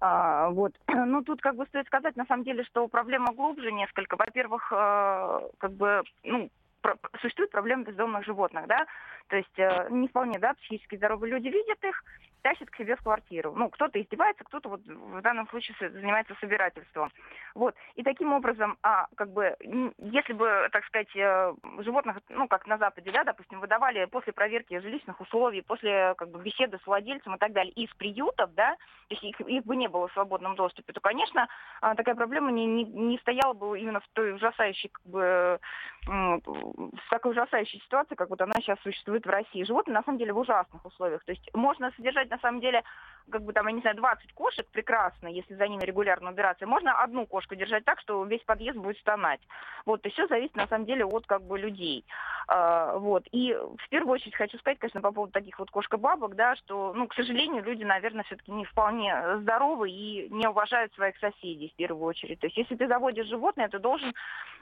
А, 0.00 0.48
вот. 0.50 0.72
Ну, 0.88 1.22
тут 1.22 1.40
как 1.40 1.56
бы 1.56 1.66
стоит 1.66 1.86
сказать, 1.86 2.16
на 2.16 2.24
самом 2.26 2.44
деле, 2.44 2.64
что 2.64 2.88
проблема 2.88 3.32
глубже 3.32 3.70
несколько. 3.70 4.16
Во-первых, 4.16 4.72
э, 4.74 5.40
как 5.58 5.72
бы, 5.72 6.02
ну, 6.22 6.50
про, 6.80 6.96
существует 7.20 7.50
проблема 7.50 7.84
бездомных 7.84 8.24
животных, 8.24 8.66
да, 8.66 8.86
то 9.28 9.36
есть 9.36 9.58
э, 9.58 9.88
не 9.90 10.08
вполне, 10.08 10.38
да, 10.38 10.54
психически 10.54 10.96
здоровые 10.96 11.32
люди 11.32 11.48
видят 11.48 11.82
их, 11.82 12.04
тащит 12.44 12.70
к 12.70 12.76
себе 12.76 12.94
в 12.94 13.02
квартиру. 13.02 13.54
Ну, 13.56 13.70
кто-то 13.70 14.00
издевается, 14.00 14.44
кто-то 14.44 14.68
вот 14.68 14.80
в 14.84 15.20
данном 15.22 15.48
случае 15.48 15.74
занимается 15.80 16.36
собирательством. 16.40 17.10
Вот. 17.54 17.74
И 17.94 18.02
таким 18.02 18.34
образом, 18.34 18.76
а, 18.82 19.06
как 19.16 19.30
бы, 19.30 19.56
если 19.98 20.34
бы, 20.34 20.68
так 20.70 20.84
сказать, 20.84 21.08
э, 21.16 21.54
животных, 21.78 22.18
ну, 22.28 22.46
как 22.46 22.66
на 22.66 22.76
Западе, 22.76 23.10
да, 23.12 23.24
допустим, 23.24 23.60
выдавали 23.60 24.04
после 24.04 24.34
проверки 24.34 24.78
жилищных 24.78 25.18
условий, 25.22 25.62
после, 25.62 26.14
как 26.18 26.28
бы, 26.28 26.42
беседы 26.42 26.78
с 26.82 26.86
владельцем 26.86 27.34
и 27.34 27.38
так 27.38 27.52
далее, 27.52 27.72
из 27.72 27.88
приютов, 27.94 28.52
да, 28.54 28.76
есть 29.08 29.24
их, 29.24 29.40
их 29.40 29.64
бы 29.64 29.74
не 29.74 29.88
было 29.88 30.08
в 30.08 30.12
свободном 30.12 30.54
доступе, 30.54 30.92
то, 30.92 31.00
конечно, 31.00 31.48
а, 31.80 31.94
такая 31.94 32.14
проблема 32.14 32.52
не, 32.52 32.66
не, 32.66 32.84
не 32.84 33.18
стояла 33.18 33.54
бы 33.54 33.80
именно 33.80 34.00
в 34.00 34.08
той 34.12 34.34
ужасающей, 34.34 34.90
как 34.90 35.06
бы, 35.06 35.60
в 36.06 37.10
такой 37.10 37.32
ужасающей 37.32 37.80
ситуации, 37.80 38.14
как 38.14 38.30
вот 38.30 38.40
она 38.40 38.54
сейчас 38.56 38.78
существует 38.82 39.24
в 39.24 39.30
России. 39.30 39.64
Животные, 39.64 39.94
на 39.94 40.02
самом 40.02 40.18
деле, 40.18 40.32
в 40.32 40.38
ужасных 40.38 40.84
условиях. 40.84 41.24
То 41.24 41.32
есть 41.32 41.48
можно 41.54 41.90
содержать 41.96 42.30
на 42.30 42.38
самом 42.38 42.60
деле, 42.60 42.82
как 43.30 43.42
бы 43.42 43.52
там, 43.52 43.66
я 43.68 43.72
не 43.72 43.80
знаю, 43.80 43.96
20 43.96 44.32
кошек 44.32 44.66
прекрасно, 44.70 45.28
если 45.28 45.54
за 45.54 45.66
ними 45.68 45.84
регулярно 45.84 46.30
убираться. 46.30 46.66
Можно 46.66 47.02
одну 47.02 47.26
кошку 47.26 47.54
держать 47.54 47.84
так, 47.84 48.00
что 48.00 48.24
весь 48.24 48.42
подъезд 48.42 48.78
будет 48.78 48.98
стонать. 48.98 49.40
Вот, 49.86 50.04
и 50.06 50.10
все 50.10 50.26
зависит 50.26 50.56
на 50.56 50.66
самом 50.66 50.86
деле 50.86 51.04
от 51.04 51.26
как 51.26 51.42
бы 51.42 51.58
людей. 51.58 52.04
А, 52.46 52.98
вот. 52.98 53.26
И 53.32 53.52
в 53.54 53.88
первую 53.88 54.14
очередь 54.14 54.34
хочу 54.34 54.58
сказать, 54.58 54.78
конечно, 54.78 55.00
по 55.00 55.12
поводу 55.12 55.32
таких 55.32 55.58
вот 55.58 55.70
кошка-бабок, 55.70 56.34
да, 56.34 56.56
что, 56.56 56.92
ну, 56.94 57.06
к 57.06 57.14
сожалению, 57.14 57.62
люди, 57.62 57.84
наверное, 57.84 58.24
все-таки 58.24 58.52
не 58.52 58.64
вполне 58.64 59.38
здоровы 59.38 59.90
и 59.90 60.28
не 60.30 60.46
уважают 60.46 60.92
своих 60.94 61.16
соседей 61.18 61.70
в 61.70 61.76
первую 61.76 62.04
очередь. 62.04 62.40
То 62.40 62.46
есть 62.46 62.56
если 62.56 62.76
ты 62.76 62.86
заводишь 62.86 63.26
животное, 63.26 63.68
ты 63.68 63.78
должен 63.78 64.12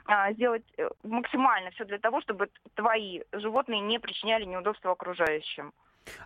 а, 0.05 0.31
сделать 0.33 0.63
э, 0.77 0.89
максимально 1.03 1.71
все 1.71 1.85
для 1.85 1.99
того, 1.99 2.21
чтобы 2.21 2.49
твои 2.75 3.21
животные 3.31 3.81
не 3.81 3.99
причиняли 3.99 4.45
неудобства 4.45 4.91
окружающим. 4.91 5.73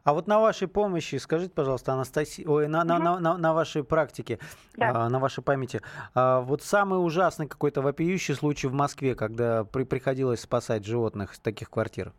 А 0.04 0.14
вот 0.14 0.28
на 0.28 0.40
вашей 0.40 0.68
помощи, 0.68 1.16
скажите, 1.18 1.54
пожалуйста, 1.54 1.94
Анастасия, 1.94 2.48
ой, 2.48 2.68
на, 2.68 2.80
угу. 2.80 2.88
на, 2.88 3.00
на, 3.00 3.20
на, 3.20 3.38
на 3.38 3.54
вашей 3.54 3.84
практике, 3.84 4.40
да. 4.76 5.06
а, 5.06 5.10
на 5.10 5.20
вашей 5.20 5.44
памяти, 5.44 5.82
а, 6.14 6.42
вот 6.42 6.64
самый 6.64 7.04
ужасный 7.04 7.48
какой-то 7.48 7.82
вопиющий 7.82 8.36
случай 8.36 8.68
в 8.68 8.74
Москве, 8.74 9.16
когда 9.16 9.64
при, 9.64 9.84
приходилось 9.84 10.42
спасать 10.42 10.86
животных 10.86 11.36
с 11.36 11.40
таких 11.40 11.70
квартир? 11.70 12.14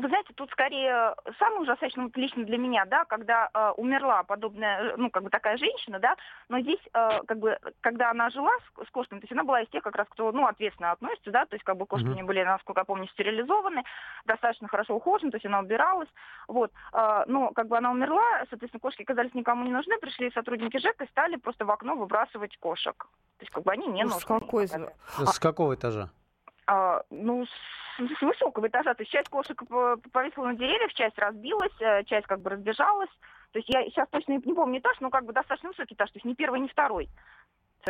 Ну, 0.00 0.04
вы 0.04 0.08
знаете, 0.08 0.32
тут 0.34 0.50
скорее 0.50 1.14
самый 1.38 1.62
ужасающий, 1.62 2.00
ну, 2.00 2.10
лично 2.14 2.44
для 2.44 2.56
меня, 2.56 2.86
да, 2.86 3.04
когда 3.04 3.50
э, 3.52 3.72
умерла 3.76 4.22
подобная, 4.22 4.96
ну, 4.96 5.10
как 5.10 5.22
бы 5.22 5.28
такая 5.28 5.58
женщина, 5.58 5.98
да, 5.98 6.16
но 6.48 6.58
здесь, 6.60 6.80
э, 6.94 7.20
как 7.26 7.38
бы, 7.38 7.58
когда 7.82 8.10
она 8.10 8.30
жила 8.30 8.50
с, 8.60 8.86
с 8.86 8.90
кошками, 8.90 9.20
то 9.20 9.24
есть 9.24 9.32
она 9.32 9.44
была 9.44 9.60
из 9.60 9.68
тех, 9.68 9.82
как 9.82 9.96
раз, 9.96 10.06
кто, 10.08 10.32
ну, 10.32 10.46
ответственно 10.46 10.92
относится, 10.92 11.30
да, 11.30 11.44
то 11.44 11.54
есть, 11.54 11.64
как 11.64 11.76
бы, 11.76 11.84
кошки 11.84 12.06
mm-hmm. 12.06 12.14
не 12.14 12.22
были, 12.22 12.42
насколько 12.42 12.80
я 12.80 12.84
помню, 12.86 13.08
стерилизованы, 13.08 13.82
достаточно 14.24 14.68
хорошо 14.68 14.96
ухожены, 14.96 15.32
то 15.32 15.36
есть 15.36 15.44
она 15.44 15.60
убиралась, 15.60 16.08
вот, 16.48 16.72
э, 16.94 17.24
но, 17.26 17.50
как 17.50 17.68
бы, 17.68 17.76
она 17.76 17.90
умерла, 17.90 18.24
соответственно, 18.48 18.80
кошки 18.80 19.02
оказались 19.02 19.34
никому 19.34 19.64
не 19.64 19.70
нужны, 19.70 19.98
пришли 19.98 20.30
сотрудники 20.30 20.78
ЖЭК 20.78 21.02
и 21.02 21.08
стали 21.08 21.36
просто 21.36 21.66
в 21.66 21.70
окно 21.70 21.94
выбрасывать 21.94 22.56
кошек. 22.56 22.96
То 23.36 23.42
есть, 23.42 23.52
как 23.52 23.64
бы, 23.64 23.72
они 23.72 23.86
не 23.86 24.04
нужны. 24.04 24.18
С, 24.18 24.24
какой... 24.24 24.66
с 24.66 25.38
какого 25.38 25.74
этажа? 25.74 26.08
А, 26.66 27.02
ну, 27.10 27.44
с, 27.44 27.50
с 28.08 28.22
высокого 28.22 28.68
этажа. 28.68 28.94
То 28.94 29.02
есть 29.02 29.12
часть 29.12 29.28
кошек 29.28 29.60
повесила 30.12 30.46
на 30.46 30.54
деревьях, 30.54 30.92
часть 30.94 31.18
разбилась, 31.18 31.72
э, 31.80 32.04
часть 32.04 32.26
как 32.26 32.40
бы 32.40 32.50
разбежалась. 32.50 33.10
То 33.52 33.58
есть 33.58 33.68
я 33.68 33.82
сейчас 33.84 34.08
точно 34.10 34.32
не 34.32 34.54
помню 34.54 34.78
этаж, 34.78 34.98
но 35.00 35.10
как 35.10 35.24
бы 35.24 35.32
достаточно 35.32 35.70
высокий 35.70 35.94
этаж, 35.94 36.10
то 36.10 36.16
есть 36.16 36.24
ни 36.24 36.34
первый, 36.34 36.60
ни 36.60 36.68
второй. 36.68 37.08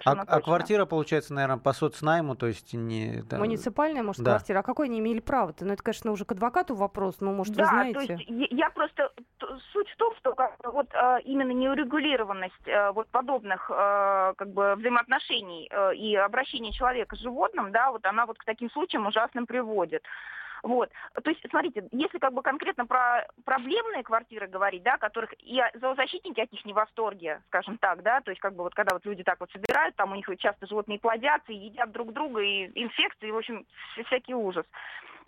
А, 0.04 0.12
а 0.12 0.40
квартира, 0.40 0.86
получается, 0.86 1.34
наверное, 1.34 1.58
по 1.58 1.72
соцнайму, 1.72 2.36
то 2.36 2.46
есть 2.46 2.72
не... 2.74 3.22
Да, 3.28 3.38
Муниципальная, 3.38 4.02
может, 4.02 4.22
да. 4.22 4.32
квартира. 4.32 4.60
А 4.60 4.62
какой 4.62 4.86
они 4.86 5.00
имели 5.00 5.20
право-то? 5.20 5.64
Ну, 5.64 5.72
это, 5.72 5.82
конечно, 5.82 6.12
уже 6.12 6.24
к 6.24 6.32
адвокату 6.32 6.74
вопрос, 6.74 7.16
но, 7.20 7.32
может, 7.32 7.54
да, 7.54 7.64
вы 7.64 7.68
знаете. 7.68 8.06
то 8.06 8.12
есть 8.12 8.24
я 8.28 8.70
просто... 8.70 9.12
Суть 9.72 9.88
в 9.88 9.96
том, 9.96 10.14
что 10.16 10.34
как, 10.34 10.54
вот 10.64 10.86
а, 10.94 11.18
именно 11.18 11.52
неурегулированность 11.52 12.68
а, 12.68 12.92
вот 12.92 13.08
подобных 13.08 13.70
а, 13.72 14.34
как 14.34 14.52
бы 14.52 14.74
взаимоотношений 14.76 15.70
и 15.96 16.14
обращения 16.14 16.72
человека 16.72 17.16
с 17.16 17.20
животным, 17.20 17.72
да, 17.72 17.90
вот 17.90 18.04
она 18.04 18.26
вот 18.26 18.38
к 18.38 18.44
таким 18.44 18.70
случаям 18.70 19.06
ужасным 19.06 19.46
приводит. 19.46 20.04
Вот. 20.62 20.90
То 21.22 21.30
есть, 21.30 21.40
смотрите, 21.48 21.88
если 21.92 22.18
как 22.18 22.32
бы 22.32 22.42
конкретно 22.42 22.86
про 22.86 23.26
проблемные 23.44 24.02
квартиры 24.02 24.46
говорить, 24.46 24.82
да, 24.82 24.98
которых 24.98 25.32
и 25.38 25.60
зоозащитники 25.74 26.40
от 26.40 26.52
них 26.52 26.64
не 26.64 26.72
в 26.72 26.76
восторге, 26.76 27.40
скажем 27.48 27.78
так, 27.78 28.02
да, 28.02 28.20
то 28.20 28.30
есть 28.30 28.40
как 28.40 28.54
бы 28.54 28.62
вот 28.62 28.74
когда 28.74 28.94
вот 28.94 29.04
люди 29.04 29.22
так 29.22 29.40
вот 29.40 29.50
собирают, 29.50 29.96
там 29.96 30.12
у 30.12 30.14
них 30.14 30.28
часто 30.38 30.66
животные 30.66 30.98
плодятся 30.98 31.52
и 31.52 31.56
едят 31.56 31.90
друг 31.92 32.12
друга, 32.12 32.40
и 32.40 32.70
инфекции, 32.74 33.30
в 33.30 33.36
общем, 33.36 33.66
всякий 34.06 34.34
ужас. 34.34 34.66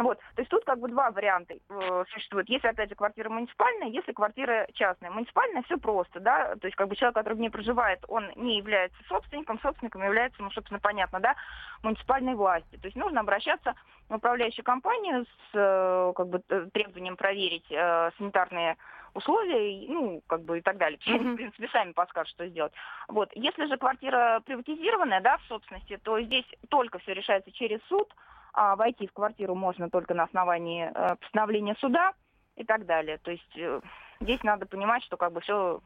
Вот. 0.02 0.18
То 0.34 0.42
есть 0.42 0.50
тут 0.50 0.64
как 0.64 0.78
бы 0.80 0.88
два 0.88 1.10
варианта 1.10 1.54
э, 1.54 2.04
существуют. 2.12 2.48
Если, 2.48 2.66
опять 2.66 2.88
же, 2.88 2.94
квартира 2.94 3.28
муниципальная, 3.28 3.88
если 3.88 4.12
квартира 4.12 4.66
частная. 4.74 5.10
Муниципальная 5.10 5.62
все 5.62 5.78
просто, 5.78 6.20
да, 6.20 6.56
то 6.56 6.66
есть 6.66 6.76
как 6.76 6.88
бы 6.88 6.96
человек, 6.96 7.14
который 7.14 7.34
в 7.34 7.40
ней 7.40 7.50
проживает, 7.50 8.04
он 8.08 8.30
не 8.36 8.58
является 8.58 8.98
собственником, 9.08 9.60
собственником 9.60 10.02
является, 10.02 10.42
ну, 10.42 10.50
собственно, 10.50 10.80
понятно, 10.80 11.20
да, 11.20 11.36
муниципальной 11.82 12.34
власти. 12.34 12.76
То 12.76 12.86
есть 12.86 12.96
нужно 12.96 13.20
обращаться 13.20 13.74
в 14.08 14.16
управляющую 14.16 14.64
компанию 14.64 15.24
с 15.24 15.50
э, 15.54 16.12
как 16.16 16.28
бы 16.28 16.40
требованием 16.72 17.16
проверить 17.16 17.70
э, 17.70 18.10
санитарные 18.18 18.76
условия, 19.14 19.86
ну, 19.88 20.22
как 20.26 20.42
бы 20.42 20.58
и 20.58 20.62
так 20.62 20.78
далее. 20.78 20.98
Mm-hmm. 21.06 21.32
В 21.32 21.36
принципе, 21.36 21.68
сами 21.68 21.92
подскажут, 21.92 22.30
что 22.30 22.46
сделать. 22.46 22.72
Вот. 23.08 23.30
Если 23.34 23.66
же 23.66 23.76
квартира 23.76 24.40
приватизированная, 24.44 25.20
да, 25.20 25.38
в 25.38 25.42
собственности, 25.44 25.98
то 26.02 26.20
здесь 26.20 26.46
только 26.70 26.98
все 26.98 27.14
решается 27.14 27.52
через 27.52 27.80
суд, 27.88 28.08
а 28.52 28.76
войти 28.76 29.06
в 29.06 29.12
квартиру 29.12 29.54
можно 29.54 29.90
только 29.90 30.14
на 30.14 30.24
основании 30.24 30.90
э, 30.92 31.16
постановления 31.16 31.74
суда 31.78 32.12
и 32.56 32.64
так 32.64 32.86
далее. 32.86 33.18
То 33.18 33.30
есть 33.30 33.56
э, 33.56 33.80
здесь 34.20 34.42
надо 34.42 34.66
понимать, 34.66 35.02
что 35.04 35.16
как 35.16 35.32
бы 35.32 35.40
все 35.40 35.80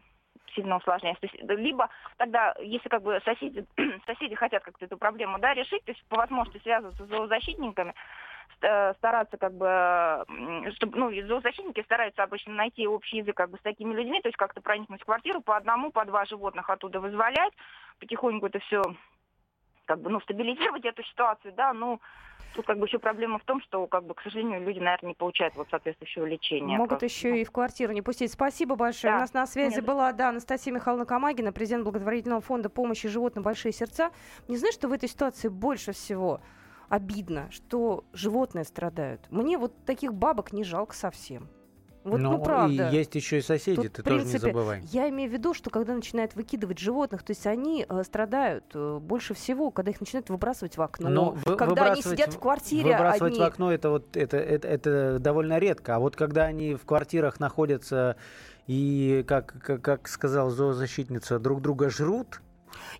сильно 0.54 0.76
усложняется. 0.76 1.20
То 1.20 1.26
есть, 1.26 1.60
либо 1.60 1.88
тогда, 2.16 2.54
если 2.60 2.88
как 2.88 3.02
бы 3.02 3.20
соседи, 3.24 3.66
соседи 4.06 4.34
хотят 4.34 4.62
как-то 4.64 4.84
эту 4.84 4.96
проблему 4.96 5.38
да, 5.38 5.54
решить, 5.54 5.84
то 5.84 5.92
есть 5.92 6.04
по 6.08 6.16
возможности 6.16 6.62
связываться 6.62 7.04
с 7.04 7.08
зоозащитниками, 7.08 7.94
Э, 8.62 8.94
стараться 8.94 9.36
как 9.36 9.52
бы, 9.52 10.24
чтобы, 10.76 10.98
ну, 10.98 11.26
зоозащитники 11.26 11.82
стараются 11.82 12.22
обычно 12.22 12.54
найти 12.54 12.86
общий 12.86 13.18
язык 13.18 13.36
как 13.36 13.50
бы 13.50 13.58
с 13.58 13.60
такими 13.60 13.92
людьми, 13.92 14.22
то 14.22 14.28
есть 14.28 14.38
как-то 14.38 14.62
проникнуть 14.62 15.02
в 15.02 15.04
квартиру, 15.04 15.42
по 15.42 15.58
одному, 15.58 15.90
по 15.90 16.06
два 16.06 16.24
животных 16.24 16.70
оттуда 16.70 17.00
вызволять, 17.00 17.52
потихоньку 18.00 18.46
это 18.46 18.58
все 18.60 18.82
как 19.86 20.00
бы, 20.00 20.10
ну, 20.10 20.20
стабилизировать 20.20 20.84
эту 20.84 21.02
ситуацию, 21.04 21.54
да, 21.56 21.72
ну, 21.72 22.00
Тут 22.54 22.66
как 22.66 22.78
бы 22.78 22.86
еще 22.86 22.98
проблема 22.98 23.38
в 23.38 23.44
том, 23.44 23.60
что, 23.60 23.86
как 23.86 24.04
бы, 24.04 24.14
к 24.14 24.22
сожалению, 24.22 24.62
люди, 24.62 24.78
наверное, 24.78 25.08
не 25.08 25.14
получают 25.14 25.54
вот 25.56 25.68
соответствующего 25.68 26.24
лечения. 26.24 26.78
Могут 26.78 27.00
просто. 27.00 27.04
еще 27.04 27.38
и 27.38 27.44
в 27.44 27.50
квартиру 27.50 27.92
не 27.92 28.00
пустить. 28.00 28.32
Спасибо 28.32 28.76
большое. 28.76 29.12
Да. 29.12 29.18
У 29.18 29.20
нас 29.20 29.34
на 29.34 29.46
связи 29.46 29.76
Нет. 29.76 29.84
была, 29.84 30.10
да, 30.12 30.30
Анастасия 30.30 30.72
Михайловна 30.72 31.04
Камагина, 31.04 31.52
президент 31.52 31.84
благотворительного 31.84 32.40
фонда 32.40 32.70
помощи 32.70 33.08
животным 33.08 33.44
«Большие 33.44 33.72
сердца». 33.72 34.10
Не 34.48 34.56
знаешь, 34.56 34.74
что 34.74 34.88
в 34.88 34.92
этой 34.92 35.06
ситуации 35.06 35.48
больше 35.48 35.92
всего 35.92 36.40
обидно, 36.88 37.50
что 37.50 38.04
животные 38.14 38.64
страдают. 38.64 39.30
Мне 39.30 39.58
вот 39.58 39.84
таких 39.84 40.14
бабок 40.14 40.54
не 40.54 40.64
жалко 40.64 40.94
совсем. 40.94 41.50
Вот, 42.06 42.20
ну, 42.20 42.32
ну 42.32 42.38
правда. 42.38 42.88
И 42.88 42.94
есть 42.94 43.16
еще 43.16 43.38
и 43.38 43.40
соседи, 43.42 43.88
Тут, 43.88 43.94
ты 43.94 44.02
принципе, 44.04 44.38
тоже 44.38 44.46
не 44.46 44.52
забывай. 44.52 44.82
Я 44.92 45.08
имею 45.08 45.28
в 45.28 45.32
виду, 45.32 45.54
что 45.54 45.70
когда 45.70 45.92
начинают 45.92 46.36
выкидывать 46.36 46.78
животных, 46.78 47.24
то 47.24 47.32
есть 47.32 47.48
они 47.48 47.84
э, 47.88 48.02
страдают 48.04 48.64
э, 48.74 48.98
больше 49.02 49.34
всего, 49.34 49.72
когда 49.72 49.90
их 49.90 50.00
начинают 50.00 50.30
выбрасывать 50.30 50.76
в 50.76 50.82
окно. 50.82 51.08
Но 51.08 51.30
вы, 51.44 51.56
когда 51.56 51.92
они 51.92 52.02
сидят 52.02 52.32
в 52.32 52.38
квартире 52.38 52.92
Выбрасывать 52.92 53.32
одни... 53.32 53.44
в 53.44 53.46
окно 53.46 53.72
это 53.72 53.90
вот 53.90 54.16
это, 54.16 54.36
это, 54.36 54.68
это 54.68 55.18
довольно 55.18 55.58
редко. 55.58 55.96
А 55.96 55.98
вот 55.98 56.14
когда 56.14 56.44
они 56.44 56.74
в 56.76 56.84
квартирах 56.84 57.40
находятся 57.40 58.16
и, 58.68 59.24
как, 59.26 59.56
как, 59.60 59.82
как 59.82 60.06
сказал 60.06 60.50
зоозащитница, 60.50 61.40
друг 61.40 61.60
друга 61.60 61.90
жрут, 61.90 62.40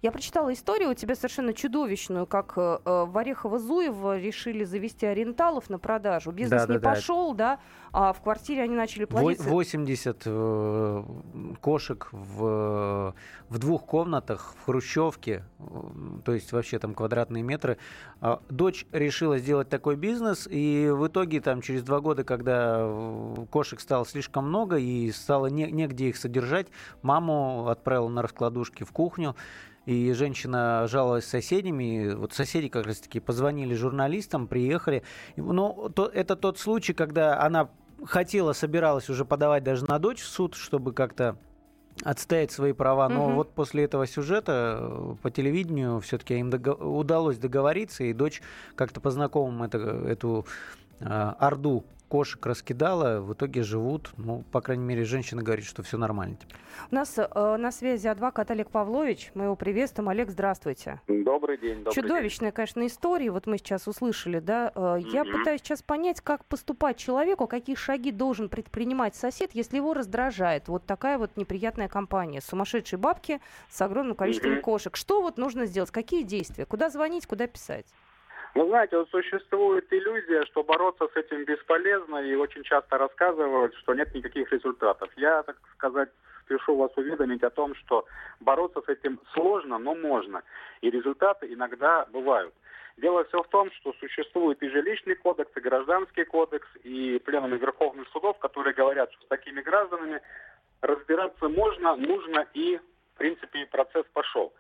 я 0.02 0.12
прочитала 0.12 0.52
историю 0.52 0.90
у 0.90 0.94
тебя 0.94 1.14
совершенно 1.14 1.52
чудовищную, 1.52 2.26
как 2.26 2.54
э, 2.56 2.78
э 2.84 3.04
в 3.06 3.16
Орехово-Зуево 3.16 4.18
решили 4.18 4.64
завести 4.64 5.06
ориенталов 5.06 5.70
на 5.70 5.78
продажу. 5.78 6.32
Бизнес 6.32 6.66
да, 6.66 6.74
не 6.74 6.78
да, 6.78 6.90
пошел, 6.90 7.34
да. 7.34 7.56
да, 7.56 7.60
а 7.92 8.12
в 8.12 8.20
квартире 8.20 8.62
они 8.62 8.74
начали 8.74 9.04
платить. 9.04 9.42
80 9.42 10.22
э, 10.26 11.04
кошек 11.60 12.08
в, 12.12 13.14
в 13.48 13.58
двух 13.58 13.86
комнатах 13.86 14.54
в 14.60 14.66
Хрущевке, 14.66 15.44
то 16.24 16.32
есть 16.32 16.52
вообще 16.52 16.78
там 16.78 16.94
квадратные 16.94 17.42
метры. 17.42 17.78
А 18.20 18.40
дочь 18.48 18.86
решила 18.92 19.38
сделать 19.38 19.68
такой 19.68 19.96
бизнес, 19.96 20.46
и 20.50 20.90
в 20.92 21.06
итоге 21.06 21.40
там 21.40 21.62
через 21.62 21.82
два 21.82 22.00
года, 22.00 22.24
когда 22.24 22.78
э, 22.80 23.46
кошек 23.50 23.80
стало 23.80 24.04
слишком 24.04 24.48
много 24.48 24.76
и 24.76 25.10
стало 25.12 25.46
не, 25.46 25.70
негде 25.70 26.08
их 26.08 26.16
содержать, 26.16 26.66
маму 27.02 27.68
отправила 27.68 28.08
на 28.08 28.22
раскладушки 28.22 28.84
в 28.84 28.92
кухню 28.92 29.36
и 29.86 30.12
женщина 30.12 30.86
жаловалась 30.88 31.24
соседями. 31.24 32.12
Вот 32.14 32.32
соседи 32.32 32.68
как 32.68 32.86
раз-таки 32.86 33.20
позвонили 33.20 33.74
журналистам, 33.74 34.48
приехали. 34.48 35.02
Ну, 35.36 35.90
то, 35.94 36.06
это 36.06 36.36
тот 36.36 36.58
случай, 36.58 36.92
когда 36.92 37.40
она 37.40 37.70
хотела, 38.04 38.52
собиралась 38.52 39.08
уже 39.08 39.24
подавать 39.24 39.62
даже 39.64 39.86
на 39.86 39.98
дочь 39.98 40.20
в 40.20 40.26
суд, 40.26 40.54
чтобы 40.54 40.92
как-то 40.92 41.38
отстоять 42.02 42.50
свои 42.50 42.72
права, 42.72 43.08
но 43.08 43.26
угу. 43.26 43.34
вот 43.36 43.54
после 43.54 43.84
этого 43.84 44.06
сюжета 44.06 44.78
э, 44.80 45.14
по 45.22 45.30
телевидению 45.30 46.00
все-таки 46.00 46.34
им 46.34 46.50
дого- 46.50 46.74
удалось 46.74 47.38
договориться, 47.38 48.04
и 48.04 48.12
дочь 48.12 48.42
как-то 48.74 49.00
по 49.00 49.10
знакомым 49.10 49.62
это, 49.62 49.78
эту 49.78 50.46
э, 51.00 51.04
орду 51.06 51.86
кошек 52.08 52.44
раскидала, 52.44 53.20
в 53.20 53.32
итоге 53.34 53.62
живут. 53.62 54.12
Ну, 54.16 54.44
по 54.52 54.60
крайней 54.60 54.84
мере, 54.84 55.04
женщина 55.04 55.42
говорит, 55.42 55.64
что 55.64 55.82
все 55.82 55.98
нормально. 55.98 56.36
У 56.90 56.94
нас 56.94 57.18
э, 57.18 57.56
на 57.56 57.72
связи 57.72 58.06
адвокат 58.06 58.50
Олег 58.50 58.70
Павлович. 58.70 59.32
Мы 59.34 59.44
его 59.44 59.56
приветствуем. 59.56 60.08
Олег, 60.08 60.30
здравствуйте. 60.30 61.00
Добрый 61.08 61.58
день. 61.58 61.78
Добрый 61.78 61.94
Чудовищная, 61.94 62.50
день. 62.50 62.54
конечно, 62.54 62.86
история. 62.86 63.30
Вот 63.30 63.46
мы 63.46 63.58
сейчас 63.58 63.88
услышали, 63.88 64.38
да. 64.38 64.72
Э, 64.74 64.78
mm-hmm. 64.78 65.10
Я 65.10 65.24
пытаюсь 65.24 65.60
сейчас 65.60 65.82
понять, 65.82 66.20
как 66.20 66.44
поступать 66.44 66.96
человеку, 66.96 67.46
какие 67.46 67.76
шаги 67.76 68.12
должен 68.12 68.48
предпринимать 68.48 69.16
сосед, 69.16 69.50
если 69.54 69.76
его 69.76 69.94
раздражает 69.94 70.68
вот 70.68 70.84
такая 70.86 71.18
вот 71.18 71.36
неприятная 71.36 71.88
компания. 71.88 72.40
Сумасшедшие 72.40 72.98
бабки 72.98 73.40
с 73.68 73.80
огромным 73.80 74.16
количеством 74.16 74.52
mm-hmm. 74.52 74.60
кошек. 74.60 74.96
Что 74.96 75.22
вот 75.22 75.38
нужно 75.38 75.66
сделать? 75.66 75.90
Какие 75.90 76.22
действия? 76.22 76.66
Куда 76.66 76.90
звонить, 76.90 77.26
куда 77.26 77.46
писать? 77.46 77.86
Ну, 78.56 78.68
знаете, 78.68 78.96
вот 78.96 79.10
существует 79.10 79.86
иллюзия, 79.92 80.46
что 80.46 80.64
бороться 80.64 81.06
с 81.12 81.16
этим 81.16 81.44
бесполезно, 81.44 82.16
и 82.22 82.34
очень 82.36 82.62
часто 82.62 82.96
рассказывают, 82.96 83.74
что 83.74 83.92
нет 83.92 84.14
никаких 84.14 84.50
результатов. 84.50 85.10
Я, 85.16 85.42
так 85.42 85.58
сказать, 85.74 86.08
спешу 86.46 86.74
вас 86.74 86.90
уведомить 86.96 87.42
о 87.42 87.50
том, 87.50 87.74
что 87.74 88.06
бороться 88.40 88.80
с 88.80 88.88
этим 88.88 89.20
сложно, 89.34 89.76
но 89.76 89.94
можно. 89.94 90.42
И 90.80 90.90
результаты 90.90 91.52
иногда 91.52 92.06
бывают. 92.10 92.54
Дело 92.96 93.24
все 93.24 93.42
в 93.42 93.48
том, 93.48 93.70
что 93.72 93.92
существует 94.00 94.62
и 94.62 94.70
жилищный 94.70 95.16
кодекс, 95.16 95.54
и 95.54 95.60
гражданский 95.60 96.24
кодекс, 96.24 96.66
и 96.82 97.20
пленумы 97.26 97.58
верховных 97.58 98.08
судов, 98.08 98.38
которые 98.38 98.72
говорят, 98.72 99.12
что 99.12 99.22
с 99.22 99.28
такими 99.28 99.60
гражданами 99.60 100.22
разбираться 100.80 101.50
можно, 101.50 101.94
нужно, 101.94 102.46
и, 102.54 102.78
в 102.78 103.18
принципе, 103.18 103.66
процесс 103.66 104.06
пошел. 104.14 104.54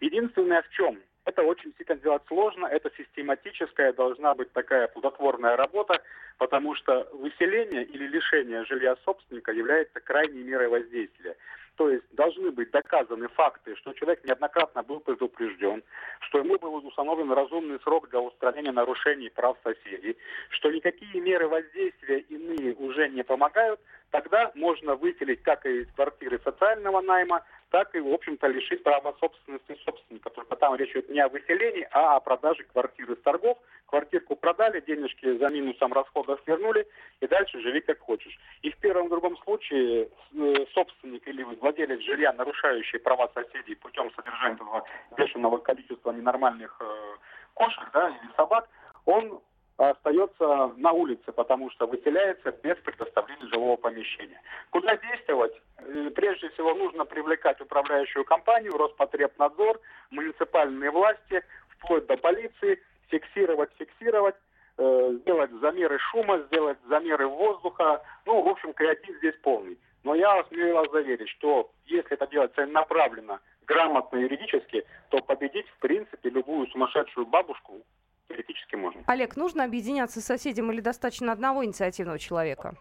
Единственное 0.00 0.60
в 0.60 0.68
чем? 0.68 0.98
Это 1.28 1.42
очень 1.42 1.74
сильно 1.76 1.94
делать 1.96 2.22
сложно, 2.26 2.64
это 2.64 2.90
систематическая 2.96 3.92
должна 3.92 4.34
быть 4.34 4.50
такая 4.54 4.88
плодотворная 4.88 5.56
работа, 5.56 6.00
потому 6.38 6.74
что 6.74 7.06
выселение 7.12 7.84
или 7.84 8.06
лишение 8.06 8.64
жилья 8.64 8.96
собственника 9.04 9.52
является 9.52 10.00
крайней 10.00 10.42
мерой 10.42 10.68
воздействия. 10.68 11.36
То 11.76 11.90
есть 11.90 12.04
должны 12.12 12.50
быть 12.50 12.70
доказаны 12.70 13.28
факты, 13.28 13.76
что 13.76 13.92
человек 13.92 14.24
неоднократно 14.24 14.82
был 14.82 15.00
предупрежден, 15.00 15.82
что 16.20 16.38
ему 16.38 16.58
был 16.58 16.74
установлен 16.76 17.30
разумный 17.30 17.78
срок 17.80 18.08
для 18.08 18.20
устранения 18.20 18.72
нарушений 18.72 19.28
прав 19.28 19.58
соседей, 19.62 20.16
что 20.48 20.70
никакие 20.70 21.20
меры 21.20 21.46
воздействия 21.46 22.20
иные 22.20 22.74
уже 22.74 23.10
не 23.10 23.22
помогают, 23.22 23.80
тогда 24.10 24.50
можно 24.54 24.94
выселить 24.94 25.42
как 25.42 25.64
из 25.66 25.90
квартиры 25.92 26.40
социального 26.42 27.00
найма, 27.00 27.42
так 27.70 27.94
и, 27.94 28.00
в 28.00 28.12
общем-то, 28.12 28.46
лишить 28.46 28.82
права 28.82 29.14
собственности 29.20 29.78
собственника. 29.84 30.30
Только 30.30 30.56
там 30.56 30.74
речь 30.76 30.90
идет 30.92 31.10
не 31.10 31.20
о 31.20 31.28
выселении, 31.28 31.86
а 31.90 32.16
о 32.16 32.20
продаже 32.20 32.64
квартиры 32.64 33.16
с 33.16 33.20
торгов. 33.20 33.58
Квартирку 33.86 34.36
продали, 34.36 34.80
денежки 34.80 35.36
за 35.36 35.48
минусом 35.48 35.92
расходов 35.92 36.40
вернули, 36.46 36.86
и 37.20 37.26
дальше 37.26 37.60
живи 37.60 37.80
как 37.80 37.98
хочешь. 38.00 38.38
И 38.62 38.70
в 38.70 38.76
первом 38.78 39.06
и 39.06 39.10
другом 39.10 39.36
случае 39.38 40.08
э, 40.34 40.66
собственник 40.72 41.26
или 41.28 41.42
владелец 41.42 42.00
жилья, 42.00 42.32
нарушающий 42.32 42.98
права 42.98 43.30
соседей 43.34 43.74
путем 43.76 44.10
содержания 44.14 44.54
этого 44.54 44.84
бешеного 45.16 45.58
количества 45.58 46.12
ненормальных 46.12 46.76
э, 46.80 47.16
кошек 47.54 47.88
да, 47.92 48.08
или 48.08 48.30
собак, 48.36 48.68
он 49.04 49.40
остается 49.78 50.72
на 50.76 50.92
улице, 50.92 51.32
потому 51.32 51.70
что 51.70 51.86
выселяется 51.86 52.50
без 52.50 52.76
предоставления 52.78 53.46
жилого 53.46 53.76
помещения. 53.76 54.40
Куда 54.70 54.96
действовать? 54.96 55.54
Э, 55.78 56.10
прежде 56.14 56.50
всего 56.50 56.74
нужно 56.74 57.04
привлекать 57.04 57.60
управляющую 57.60 58.24
компанию, 58.24 58.76
Роспотребнадзор, 58.76 59.80
муниципальные 60.10 60.90
власти, 60.90 61.42
вплоть 61.68 62.06
до 62.06 62.16
полиции, 62.16 62.82
фиксировать, 63.08 63.70
фиксировать, 63.78 64.34
э, 64.78 65.18
сделать 65.20 65.52
замеры 65.60 65.98
шума, 66.10 66.38
сделать 66.48 66.78
замеры 66.88 67.28
воздуха. 67.28 68.02
Ну, 68.26 68.42
в 68.42 68.48
общем, 68.48 68.72
креатив 68.72 69.16
здесь 69.18 69.36
полный. 69.42 69.78
Но 70.02 70.14
я 70.16 70.42
смею 70.48 70.74
вас 70.74 70.90
заверить, 70.90 71.28
что 71.28 71.70
если 71.86 72.12
это 72.14 72.26
делать 72.26 72.54
целенаправленно, 72.54 73.40
грамотно 73.66 74.16
юридически, 74.16 74.84
то 75.10 75.18
победить, 75.18 75.68
в 75.68 75.78
принципе, 75.78 76.30
любую 76.30 76.66
сумасшедшую 76.68 77.26
бабушку 77.26 77.82
теоретически 78.28 78.76
можно. 78.76 79.02
Олег, 79.06 79.36
нужно 79.36 79.64
объединяться 79.64 80.20
с 80.20 80.24
соседям 80.24 80.70
или 80.70 80.80
достаточно 80.80 81.32
одного 81.32 81.64
инициативного 81.64 82.18
человека? 82.18 82.76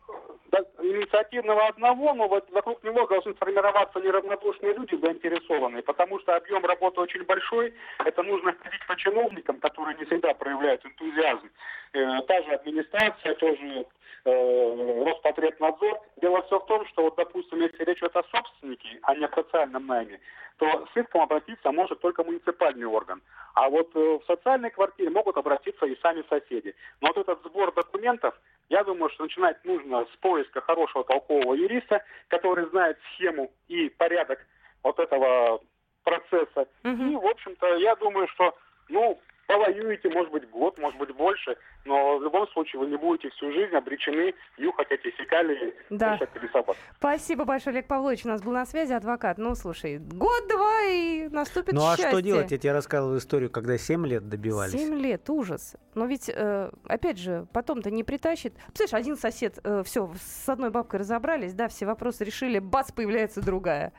Инициативного 0.80 1.68
одного, 1.68 2.14
но 2.14 2.28
вот 2.28 2.50
вокруг 2.52 2.84
него 2.84 3.06
должны 3.08 3.34
сформироваться 3.34 4.00
неравнодушные 4.00 4.74
люди 4.74 4.96
заинтересованные, 4.96 5.84
потому 5.84 6.20
что 6.20 6.36
объем 6.36 6.66
работы 6.66 7.02
очень 7.02 7.24
большой. 7.24 7.74
Это 8.04 8.24
нужно 8.24 8.54
ходить 8.54 8.86
по 8.88 8.96
чиновникам, 8.96 9.60
которые 9.60 9.98
не 9.98 10.06
всегда 10.06 10.34
проявляют 10.34 10.86
энтузиазм. 10.86 11.50
Э, 11.94 12.22
та 12.28 12.42
же 12.44 12.52
администрация, 12.52 13.36
тоже 13.36 13.86
э, 14.26 15.04
Роспотребнадзор. 15.06 16.00
Дело 16.22 16.42
все 16.44 16.60
в 16.60 16.66
том, 16.66 16.86
что, 16.88 17.04
вот, 17.04 17.16
допустим, 17.16 17.62
если 17.62 17.84
речь 17.84 18.00
идет 18.00 18.16
о 18.16 18.24
собственнике, 18.24 19.00
а 19.04 19.16
не 19.16 19.26
о 19.26 19.34
социальном 19.34 19.86
найме, 19.88 20.20
то 20.58 20.88
с 20.94 20.98
иском 20.98 21.22
обратиться 21.22 21.72
может 21.72 22.00
только 22.02 22.24
муниципальный 22.24 22.86
орган. 22.86 23.22
А 23.54 23.70
вот 23.70 23.90
э, 23.96 24.00
в 24.00 24.24
социальной 24.26 24.72
квартире 24.72 25.10
могут 25.10 25.38
обратиться 25.38 25.86
и 25.86 26.00
сами 26.02 26.24
соседи. 26.30 26.76
Но 27.02 27.10
вот 27.10 27.18
этот 27.18 27.44
сбор 27.44 27.74
документов, 27.74 28.36
я 28.70 28.84
думаю, 28.84 29.10
что 29.12 29.24
начинать 29.24 29.64
нужно 29.64 30.06
с 30.06 30.18
поиска 30.18 30.62
хорошего 30.62 31.04
толкового 31.04 31.54
юриста, 31.54 32.04
который 32.28 32.70
знает 32.70 32.98
схему 33.14 33.52
и 33.68 33.90
порядок 33.90 34.40
вот 34.84 35.00
этого 35.00 35.62
процесса. 36.04 36.68
Угу. 36.84 37.04
И, 37.04 37.16
в 37.16 37.26
общем-то, 37.26 37.76
я 37.78 37.96
думаю, 37.96 38.28
что, 38.30 38.56
ну, 38.90 39.20
повоюете, 39.48 40.10
может 40.10 40.32
быть, 40.32 40.50
год, 40.50 40.78
может 40.78 41.00
быть, 41.00 41.16
больше, 41.16 41.58
но 41.86 42.18
в 42.18 42.24
любом 42.24 42.48
случае 42.50 42.82
вы 42.82 42.88
не 42.88 42.98
будете 42.98 43.30
всю 43.30 43.52
жизнь 43.52 43.74
обречены 43.76 44.34
юхать 44.58 44.92
эти 44.92 45.10
фекалии 45.12 45.74
да. 45.90 46.20
собак. 46.52 46.76
Спасибо 46.98 47.46
большое, 47.46 47.74
Олег 47.76 47.88
Павлович. 47.88 48.26
У 48.26 48.28
нас 48.28 48.44
был 48.44 48.52
на 48.52 48.66
связи 48.66 48.92
адвокат. 48.94 49.38
Ну, 49.38 49.56
слушай, 49.56 49.98
год-два 49.98 50.82
и 50.84 51.30
наступит 51.30 51.74
Ну, 51.74 51.82
счастье. 51.82 52.08
а 52.08 52.10
что 52.10 52.22
делать? 52.22 52.52
Я 52.52 52.58
тебе 52.58 52.74
рассказывал 52.74 53.18
историю, 53.18 53.50
когда 53.50 53.78
7 53.78 54.06
лет 54.06 54.28
добивались. 54.28 54.74
7 54.74 54.96
лет, 54.96 55.30
ужас. 55.30 55.76
Но 55.96 56.06
ведь, 56.06 56.30
э, 56.30 56.70
опять 56.86 57.18
же, 57.18 57.48
потом-то 57.54 57.90
не 57.90 58.04
притащит. 58.04 58.54
Представляешь, 58.68 59.06
один 59.06 59.16
сосед, 59.16 59.60
э, 59.64 59.82
все, 59.86 60.12
с 60.22 60.50
одной 60.50 60.70
бабкой 60.70 61.00
разобрались, 61.00 61.54
да, 61.54 61.70
все 61.70 61.86
вопросы 61.86 62.26
решили, 62.26 62.60
бац, 62.60 62.92
появляется 62.92 63.42
другая 63.42 63.94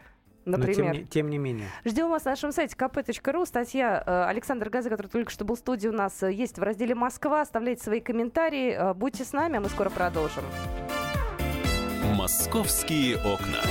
например. 0.50 0.78
Но 0.78 0.92
тем, 0.92 0.92
не, 0.92 1.04
тем 1.06 1.30
не 1.30 1.38
менее. 1.38 1.68
Ждем 1.84 2.10
вас 2.10 2.24
на 2.24 2.32
нашем 2.32 2.52
сайте 2.52 2.74
kp.ru. 2.76 3.46
Статья 3.46 4.02
э, 4.04 4.24
Александра 4.24 4.70
Газа, 4.70 4.90
который 4.90 5.08
только 5.08 5.30
что 5.30 5.44
был 5.44 5.56
в 5.56 5.58
студии 5.58 5.88
у 5.88 5.92
нас, 5.92 6.22
э, 6.22 6.32
есть 6.32 6.58
в 6.58 6.62
разделе 6.62 6.94
«Москва». 6.94 7.42
Оставляйте 7.42 7.82
свои 7.82 8.00
комментарии. 8.00 8.72
Э, 8.72 8.94
будьте 8.94 9.24
с 9.24 9.32
нами, 9.32 9.58
а 9.58 9.60
мы 9.60 9.68
скоро 9.68 9.90
продолжим. 9.90 10.44
«Московские 12.14 13.16
окна». 13.16 13.62